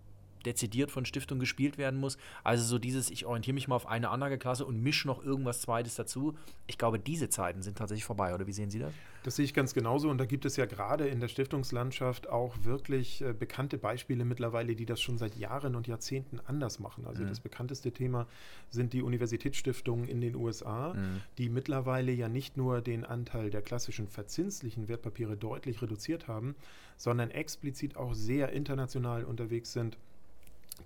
dezidiert 0.46 0.90
von 0.90 1.04
Stiftung 1.04 1.38
gespielt 1.38 1.78
werden 1.78 1.98
muss. 1.98 2.18
Also 2.42 2.64
so 2.64 2.78
dieses, 2.78 3.10
ich 3.10 3.26
orientiere 3.26 3.54
mich 3.54 3.68
mal 3.68 3.76
auf 3.76 3.86
eine 3.86 4.10
Anlageklasse 4.10 4.64
und 4.64 4.82
mische 4.82 5.06
noch 5.06 5.24
irgendwas 5.24 5.60
Zweites 5.60 5.94
dazu. 5.94 6.36
Ich 6.66 6.78
glaube, 6.78 6.98
diese 6.98 7.28
Zeiten 7.28 7.62
sind 7.62 7.78
tatsächlich 7.78 8.04
vorbei, 8.04 8.34
oder 8.34 8.46
wie 8.46 8.52
sehen 8.52 8.70
Sie 8.70 8.78
das? 8.78 8.92
Das 9.24 9.36
sehe 9.36 9.44
ich 9.46 9.54
ganz 9.54 9.72
genauso 9.72 10.10
und 10.10 10.18
da 10.18 10.26
gibt 10.26 10.44
es 10.44 10.56
ja 10.56 10.66
gerade 10.66 11.08
in 11.08 11.18
der 11.18 11.28
Stiftungslandschaft 11.28 12.28
auch 12.28 12.54
wirklich 12.62 13.22
äh, 13.22 13.32
bekannte 13.32 13.78
Beispiele 13.78 14.26
mittlerweile, 14.26 14.76
die 14.76 14.84
das 14.84 15.00
schon 15.00 15.16
seit 15.16 15.34
Jahren 15.36 15.76
und 15.76 15.86
Jahrzehnten 15.86 16.40
anders 16.46 16.78
machen. 16.78 17.06
Also 17.06 17.22
mhm. 17.22 17.28
das 17.28 17.40
bekannteste 17.40 17.90
Thema 17.90 18.26
sind 18.68 18.92
die 18.92 19.02
Universitätsstiftungen 19.02 20.08
in 20.08 20.20
den 20.20 20.34
USA, 20.34 20.92
mhm. 20.92 21.22
die 21.38 21.48
mittlerweile 21.48 22.12
ja 22.12 22.28
nicht 22.28 22.58
nur 22.58 22.82
den 22.82 23.04
Anteil 23.04 23.48
der 23.48 23.62
klassischen 23.62 24.08
verzinslichen 24.08 24.88
Wertpapiere 24.88 25.38
deutlich 25.38 25.80
reduziert 25.80 26.28
haben, 26.28 26.54
sondern 26.98 27.30
explizit 27.30 27.96
auch 27.96 28.12
sehr 28.14 28.52
international 28.52 29.24
unterwegs 29.24 29.72
sind 29.72 29.96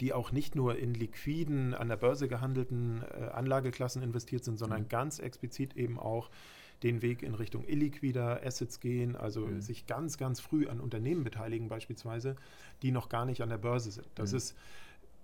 die 0.01 0.13
auch 0.13 0.33
nicht 0.33 0.55
nur 0.55 0.79
in 0.79 0.95
liquiden, 0.95 1.75
an 1.75 1.89
der 1.89 1.97
Börse 1.97 2.29
gehandelten 2.29 3.03
äh, 3.03 3.25
Anlageklassen 3.29 4.03
investiert 4.03 4.45
sind, 4.45 4.59
sondern 4.59 4.83
mhm. 4.83 4.89
ganz 4.89 5.19
explizit 5.19 5.77
eben 5.77 5.99
auch 5.99 6.31
den 6.83 7.03
Weg 7.03 7.23
in 7.23 7.35
Richtung 7.35 7.67
illiquider 7.67 8.41
Assets 8.45 8.81
gehen, 8.81 9.17
also 9.17 9.47
mhm. 9.47 9.61
sich 9.61 9.87
ganz, 9.87 10.17
ganz 10.17 10.41
früh 10.41 10.69
an 10.69 10.81
Unternehmen 10.81 11.25
beteiligen 11.25 11.69
beispielsweise, 11.69 12.37
die 12.83 12.93
noch 12.93 13.09
gar 13.09 13.25
nicht 13.25 13.43
an 13.43 13.49
der 13.49 13.59
Börse 13.59 13.91
sind. 13.91 14.07
Das 14.15 14.31
mhm. 14.33 14.37
ist 14.39 14.57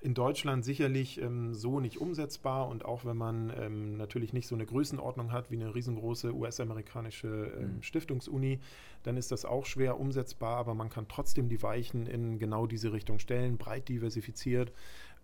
in 0.05 0.13
Deutschland 0.13 0.67
sicherlich 0.67 1.19
ähm, 1.19 1.55
so 1.55 1.81
nicht 1.81 1.99
umsetzbar 1.99 2.69
und 2.69 2.85
auch 2.85 3.07
wenn 3.07 3.17
man 3.17 3.51
ähm, 3.59 3.97
natürlich 3.97 4.35
nicht 4.35 4.47
so 4.47 4.55
eine 4.55 4.67
Größenordnung 4.67 5.33
hat 5.33 5.51
wie 5.51 5.57
eine 5.57 5.75
riesengroße 5.75 6.35
US-amerikanische 6.35 7.55
ähm, 7.59 7.77
mhm. 7.77 7.83
Stiftungsuni, 7.83 8.61
dann 9.03 9.17
ist 9.17 9.33
das 9.33 9.47
auch 9.47 9.65
schwer 9.65 9.99
umsetzbar, 9.99 10.59
aber 10.59 10.75
man 10.75 10.91
kann 10.91 11.09
trotzdem 11.09 11.49
die 11.49 11.63
Weichen 11.63 12.07
in 12.07 12.39
genau 12.39 12.67
diese 12.67 12.93
Richtung 12.93 13.19
stellen, 13.19 13.57
breit 13.57 13.89
diversifiziert, 13.89 14.73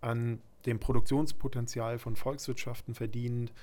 an 0.01 0.41
dem 0.65 0.79
Produktionspotenzial 0.79 1.99
von 1.99 2.15
Volkswirtschaften 2.15 2.95
verdienend, 2.95 3.53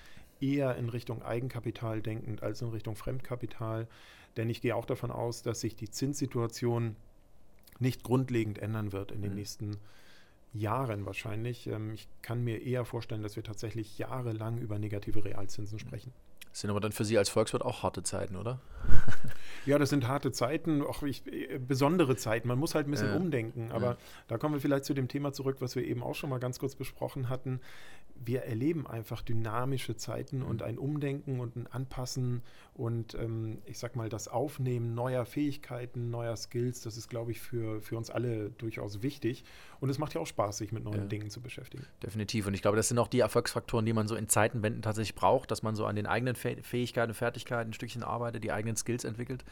eher 0.41 0.77
in 0.77 0.89
Richtung 0.89 1.25
Eigenkapital 1.25 2.01
denkend 2.01 2.45
als 2.45 2.63
in 2.63 2.69
Richtung 2.69 2.95
Fremdkapital. 2.95 3.89
Denn 4.37 4.49
ich 4.49 4.61
gehe 4.61 4.77
auch 4.77 4.87
davon 4.87 5.11
aus, 5.11 5.43
dass 5.43 5.63
sich 5.63 5.75
die 5.75 5.91
Zinssituation 5.91 6.95
nicht 7.81 8.05
grundlegend 8.05 8.61
ändern 8.61 8.93
wird 8.93 9.11
in 9.11 9.21
den 9.21 9.33
mhm. 9.33 9.37
nächsten 9.39 9.65
Jahren 9.73 9.99
wahrscheinlich. 11.07 11.67
Ähm, 11.67 11.93
ich 11.93 12.09
kann 12.23 12.43
mir 12.43 12.63
eher 12.63 12.85
vorstellen, 12.85 13.23
dass 13.23 13.37
wir 13.37 13.43
tatsächlich 13.43 13.99
jahrelang 13.99 14.59
über 14.59 14.79
negative 14.79 15.25
Realzinsen 15.25 15.79
sprechen. 15.79 16.13
Das 16.51 16.63
sind 16.63 16.71
aber 16.71 16.81
dann 16.81 16.93
für 16.93 17.05
Sie 17.05 17.17
als 17.19 17.29
Volkswirt 17.29 17.63
auch 17.63 17.83
harte 17.83 18.03
Zeiten, 18.03 18.35
oder? 18.35 18.59
ja, 19.67 19.79
das 19.79 19.91
sind 19.91 20.09
harte 20.09 20.33
Zeiten, 20.33 20.83
auch 20.83 21.03
ich, 21.03 21.27
äh, 21.27 21.59
besondere 21.59 22.17
Zeiten. 22.17 22.49
Man 22.49 22.59
muss 22.59 22.75
halt 22.75 22.89
ein 22.89 22.91
bisschen 22.91 23.11
ja. 23.11 23.17
umdenken. 23.17 23.71
Aber 23.71 23.87
ja. 23.87 23.97
da 24.27 24.39
kommen 24.39 24.55
wir 24.55 24.61
vielleicht 24.61 24.85
zu 24.85 24.95
dem 24.95 25.09
Thema 25.09 25.33
zurück, 25.33 25.59
was 25.61 25.77
wir 25.77 25.85
eben 25.85 26.03
auch 26.03 26.15
schon 26.15 26.31
mal 26.31 26.39
ganz 26.39 26.59
kurz 26.59 26.75
besprochen 26.75 27.29
hatten 27.29 27.61
wir 28.25 28.43
erleben 28.43 28.87
einfach 28.87 29.23
dynamische 29.23 29.97
Zeiten 29.97 30.43
und 30.43 30.63
ein 30.63 30.79
Umdenken 30.79 31.41
und 31.41 31.57
ein 31.57 31.67
Anpassen 31.67 32.43
und 32.79 33.15
ähm, 33.15 33.59
ich 33.67 33.77
sag 33.81 33.97
mal, 33.97 34.09
das 34.09 34.29
Aufnehmen 34.29 34.95
neuer 34.95 35.27
Fähigkeiten, 35.27 36.11
neuer 36.11 36.37
Skills, 36.37 36.81
das 36.81 36.97
ist, 36.97 37.11
glaube 37.11 37.33
ich, 37.33 37.41
für, 37.41 37.83
für 37.83 37.97
uns 37.97 38.09
alle 38.09 38.51
durchaus 38.51 39.03
wichtig. 39.03 39.43
Und 39.81 39.91
es 39.91 39.99
macht 39.99 40.15
ja 40.15 40.21
auch 40.21 40.29
Spaß, 40.29 40.59
sich 40.59 40.71
mit 40.71 40.85
neuen 40.85 41.03
ja. 41.03 41.07
Dingen 41.07 41.29
zu 41.29 41.41
beschäftigen. 41.41 41.85
Definitiv. 42.05 42.47
Und 42.47 42.55
ich 42.55 42.63
glaube, 42.63 42.77
das 42.77 42.87
sind 42.87 43.01
auch 43.01 43.09
die 43.09 43.19
Erfolgsfaktoren, 43.19 43.85
die 43.85 43.93
man 43.93 44.07
so 44.07 44.15
in 44.15 44.29
Zeitenwenden 44.29 44.81
tatsächlich 44.81 45.17
braucht, 45.17 45.51
dass 45.51 45.65
man 45.65 45.75
so 45.75 45.87
an 45.87 45.97
den 45.97 46.07
eigenen 46.07 46.37
Fähigkeiten 46.37 47.11
und 47.11 47.17
Fertigkeiten 47.17 47.71
ein 47.71 47.73
Stückchen 47.73 48.05
arbeitet, 48.05 48.45
die 48.45 48.53
eigenen 48.53 48.77
Skills 48.77 49.03
entwickelt. 49.03 49.45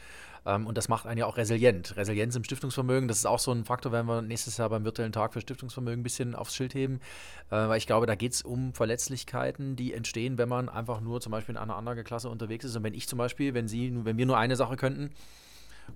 Ähm, 0.47 0.65
und 0.65 0.77
das 0.77 0.87
macht 0.87 1.05
einen 1.05 1.19
ja 1.19 1.25
auch 1.25 1.35
resilient. 1.35 1.97
Resilienz 1.97 2.35
im 2.35 2.43
Stiftungsvermögen, 2.45 3.09
das 3.09 3.17
ist 3.17 3.25
auch 3.25 3.39
so 3.39 3.51
ein 3.51 3.65
Faktor, 3.65 3.91
wenn 3.91 4.05
wir 4.05 4.21
nächstes 4.21 4.55
Jahr 4.55 4.69
beim 4.69 4.85
virtuellen 4.85 5.11
Tag 5.11 5.33
für 5.33 5.41
Stiftungsvermögen 5.41 5.99
ein 5.99 6.03
bisschen 6.03 6.35
aufs 6.35 6.55
Schild 6.55 6.73
heben. 6.73 7.01
Äh, 7.49 7.55
weil 7.67 7.77
ich 7.77 7.85
glaube, 7.85 8.07
da 8.07 8.15
geht 8.15 8.31
es 8.31 8.41
um 8.41 8.73
Verletzlichkeiten, 8.73 9.75
die 9.75 9.93
entstehen, 9.93 10.37
wenn 10.37 10.47
man 10.47 10.69
einfach 10.69 11.01
nur 11.01 11.19
zum 11.19 11.33
Beispiel 11.33 11.55
in 11.55 11.61
einer 11.61 11.75
anderen 11.75 12.01
Klasse 12.05 12.29
unterwegs 12.29 12.63
ist. 12.63 12.77
Und 12.77 12.83
wenn 12.83 12.93
ich 12.93 13.07
zum 13.07 13.17
Beispiel, 13.17 13.53
wenn 13.53 13.67
Sie, 13.67 13.93
wenn 14.05 14.17
wir 14.17 14.25
nur 14.25 14.37
eine 14.37 14.55
Sache 14.55 14.77
könnten 14.77 15.11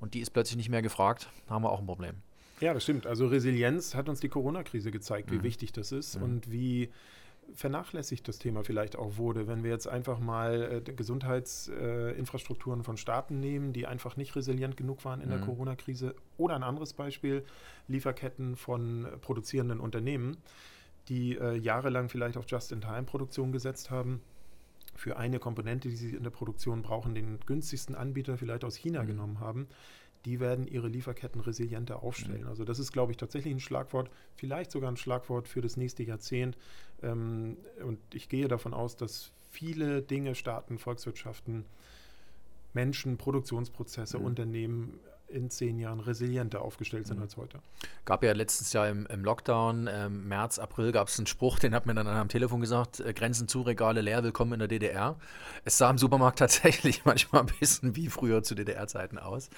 und 0.02 0.14
die 0.14 0.20
ist 0.20 0.32
plötzlich 0.32 0.58
nicht 0.58 0.70
mehr 0.70 0.82
gefragt, 0.82 1.30
haben 1.50 1.64
wir 1.64 1.72
auch 1.72 1.80
ein 1.80 1.86
Problem. 1.86 2.16
Ja, 2.60 2.74
das 2.74 2.84
stimmt. 2.84 3.08
Also 3.08 3.28
Resilienz 3.28 3.96
hat 3.96 4.10
uns 4.10 4.20
die 4.20 4.30
Corona-Krise 4.30 4.92
gezeigt, 4.92 5.32
wie 5.32 5.38
mhm. 5.38 5.44
wichtig 5.44 5.72
das 5.72 5.94
ist 5.94 6.18
mhm. 6.18 6.24
und 6.24 6.52
wie 6.52 6.90
vernachlässigt 7.54 8.27
das 8.27 8.39
Thema 8.39 8.63
vielleicht 8.63 8.95
auch 8.95 9.17
wurde. 9.17 9.47
Wenn 9.47 9.63
wir 9.63 9.71
jetzt 9.71 9.88
einfach 9.88 10.19
mal 10.19 10.84
äh, 10.88 10.91
Gesundheitsinfrastrukturen 10.93 12.82
äh, 12.82 12.84
von 12.84 12.97
Staaten 12.97 13.39
nehmen, 13.39 13.73
die 13.73 13.88
einfach 13.88 14.15
nicht 14.15 14.36
resilient 14.36 14.77
genug 14.77 15.04
waren 15.06 15.21
in 15.21 15.27
mhm. 15.27 15.34
der 15.34 15.41
Corona-Krise. 15.41 16.15
Oder 16.38 16.56
ein 16.56 16.63
anderes 16.63 16.93
Beispiel, 16.93 17.43
Lieferketten 17.88 18.56
von 18.56 19.08
produzierenden 19.21 19.80
Unternehmen 19.80 20.38
die 21.08 21.38
äh, 21.38 21.56
jahrelang 21.58 22.10
vielleicht 22.10 22.38
auf 22.38 22.45
Just-in-Time-Produktion 22.47 23.51
gesetzt 23.51 23.91
haben, 23.91 24.21
für 24.93 25.17
eine 25.17 25.39
Komponente, 25.39 25.89
die 25.89 25.95
sie 25.95 26.15
in 26.15 26.23
der 26.23 26.32
Produktion 26.32 26.82
brauchen, 26.82 27.15
den 27.15 27.39
günstigsten 27.45 27.95
Anbieter 27.95 28.38
vielleicht 28.38 28.63
aus 28.63 28.75
China 28.75 29.04
mhm. 29.04 29.08
genommen 29.08 29.39
haben, 29.39 29.67
die 30.26 30.40
werden 30.40 30.68
ihre 30.68 30.88
Lieferketten 30.88 31.42
resilienter 31.42 32.04
aufstellen. 32.04 32.44
Mhm. 32.44 32.50
Also 32.50 32.64
das 32.64 32.80
ist, 32.80 32.92
glaube 32.92 33.12
ich, 33.12 33.18
tatsächlich 33.18 33.54
ein 33.54 33.60
Schlagwort, 33.60 34.10
vielleicht 34.36 34.72
sogar 34.72 34.92
ein 34.92 34.98
Schlagwort 34.98 35.48
für 35.48 35.62
das 35.62 35.78
nächste 35.78 36.04
Jahrzehnt. 36.04 36.58
Ähm, 37.02 37.58
und 37.84 38.00
ich 38.14 38.30
gehe 38.30 38.48
davon 38.48 38.74
aus, 38.74 38.96
dass 38.96 39.32
viele 39.50 40.02
Dinge, 40.02 40.36
Staaten, 40.36 40.78
Volkswirtschaften, 40.78 41.66
Menschen, 42.74 43.18
Produktionsprozesse, 43.18 44.20
mhm. 44.20 44.26
Unternehmen 44.26 45.00
in 45.32 45.50
zehn 45.50 45.80
Jahren 45.80 46.00
resilienter 46.00 46.62
aufgestellt 46.62 47.08
sind 47.08 47.17
mhm. 47.17 47.24
als 47.24 47.38
heute. 47.38 47.60
Gab 48.06 48.24
ja 48.24 48.34
letztes 48.34 48.74
Jahr 48.74 48.89
im, 48.89 49.06
im 49.08 49.24
Lockdown, 49.24 49.89
ähm, 49.91 50.28
März, 50.28 50.60
April, 50.60 50.91
gab 50.91 51.08
es 51.08 51.17
einen 51.17 51.28
Spruch, 51.28 51.60
den 51.60 51.74
hat 51.74 51.86
mir 51.86 51.94
dann 51.94 52.08
am 52.08 52.28
Telefon 52.28 52.62
gesagt, 52.62 53.00
äh, 53.00 53.13
Grenzen 53.13 53.48
zu, 53.48 53.62
Regale 53.62 54.02
leer, 54.02 54.24
willkommen 54.24 54.54
in 54.54 54.60
der 54.60 54.67
DDR. 54.67 55.17
Es 55.65 55.78
sah 55.78 55.89
im 55.89 55.98
Supermarkt 55.98 56.39
tatsächlich 56.39 57.06
manchmal 57.06 57.41
ein 57.41 57.52
bisschen 57.60 57.96
wie 57.96 58.08
früher 58.08 58.44
zu 58.44 58.56
DDR-Zeiten 58.56 59.17
aus. 59.17 59.50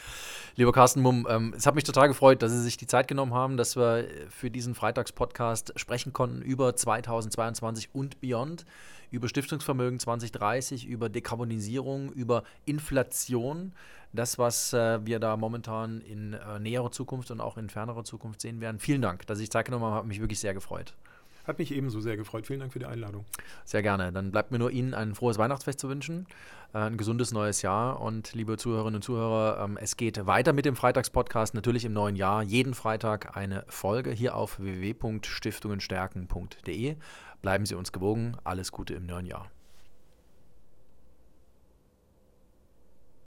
Lieber 0.56 0.72
Carsten 0.72 1.02
Mumm, 1.02 1.28
ähm, 1.30 1.54
es 1.58 1.66
hat 1.66 1.76
mich 1.76 1.84
total 1.84 2.08
gefreut, 2.08 2.42
dass 2.42 2.52
Sie 2.52 2.62
sich 2.62 2.78
die 2.78 2.88
Zeit 2.88 3.08
genommen 3.08 3.34
haben, 3.34 3.58
dass 3.58 3.76
wir 3.76 4.08
für 4.30 4.52
diesen 4.52 4.76
Freitagspodcast 4.76 5.74
sprechen 5.76 6.14
konnten 6.14 6.42
über 6.42 6.76
2022 6.76 7.90
und 7.94 8.22
Beyond 8.22 8.66
über 9.14 9.30
Stiftungsvermögen 9.30 10.00
2030, 10.00 10.88
über 10.88 11.08
Dekarbonisierung, 11.08 12.12
über 12.14 12.44
Inflation. 12.66 13.72
Das, 14.12 14.40
was 14.40 14.74
äh, 14.74 15.06
wir 15.06 15.20
da 15.20 15.38
momentan 15.38 16.02
in 16.02 16.34
äh, 16.34 16.60
näherer 16.60 16.90
Zukunft 16.92 17.30
und 17.30 17.40
auch 17.40 17.58
in 17.58 17.70
fernerer 17.70 18.04
Zukunft 18.04 18.42
sehen 18.42 18.60
werden. 18.60 18.80
Vielen 18.80 19.04
Dank, 19.04 19.28
dass 19.28 19.40
ich 19.40 19.52
Zeit 19.52 19.66
genommen 19.66 19.86
habe, 19.86 19.98
hat 19.98 20.08
mich 20.08 20.20
wirklich 20.20 20.40
sehr 20.40 20.56
gefreut. 20.56 20.96
Hat 21.46 21.60
mich 21.60 21.72
ebenso 21.74 22.00
sehr 22.00 22.16
gefreut. 22.18 22.48
Vielen 22.48 22.62
Dank 22.62 22.74
für 22.74 22.80
die 22.80 22.86
Einladung. 22.86 23.26
Sehr 23.66 23.84
gerne. 23.84 24.12
Dann 24.12 24.32
bleibt 24.32 24.52
mir 24.52 24.58
nur 24.58 24.72
Ihnen 24.72 24.96
ein 24.96 25.14
frohes 25.14 25.38
Weihnachtsfest 25.38 25.80
zu 25.80 25.90
wünschen, 25.90 26.26
äh, 26.74 26.80
ein 26.80 26.98
gesundes 26.98 27.32
neues 27.34 27.62
Jahr 27.62 28.02
und 28.02 28.34
liebe 28.34 28.58
Zuhörerinnen 28.58 28.96
und 28.96 29.04
Zuhörer, 29.04 29.64
ähm, 29.64 29.78
es 29.80 29.96
geht 29.96 30.26
weiter 30.26 30.54
mit 30.54 30.66
dem 30.66 30.76
Freitagspodcast, 30.76 31.54
natürlich 31.54 31.86
im 31.86 31.94
neuen 31.94 32.16
Jahr. 32.16 32.42
Jeden 32.42 32.74
Freitag 32.74 33.38
eine 33.38 33.64
Folge 33.68 34.10
hier 34.10 34.36
auf 34.36 34.60
www.stiftungenstärken.de. 34.60 36.96
Bleiben 37.44 37.66
Sie 37.66 37.76
uns 37.76 37.92
gewogen. 37.92 38.38
Alles 38.46 38.72
Gute 38.72 38.94
im 38.94 39.06
neuen 39.06 39.26
Jahr. 39.26 39.52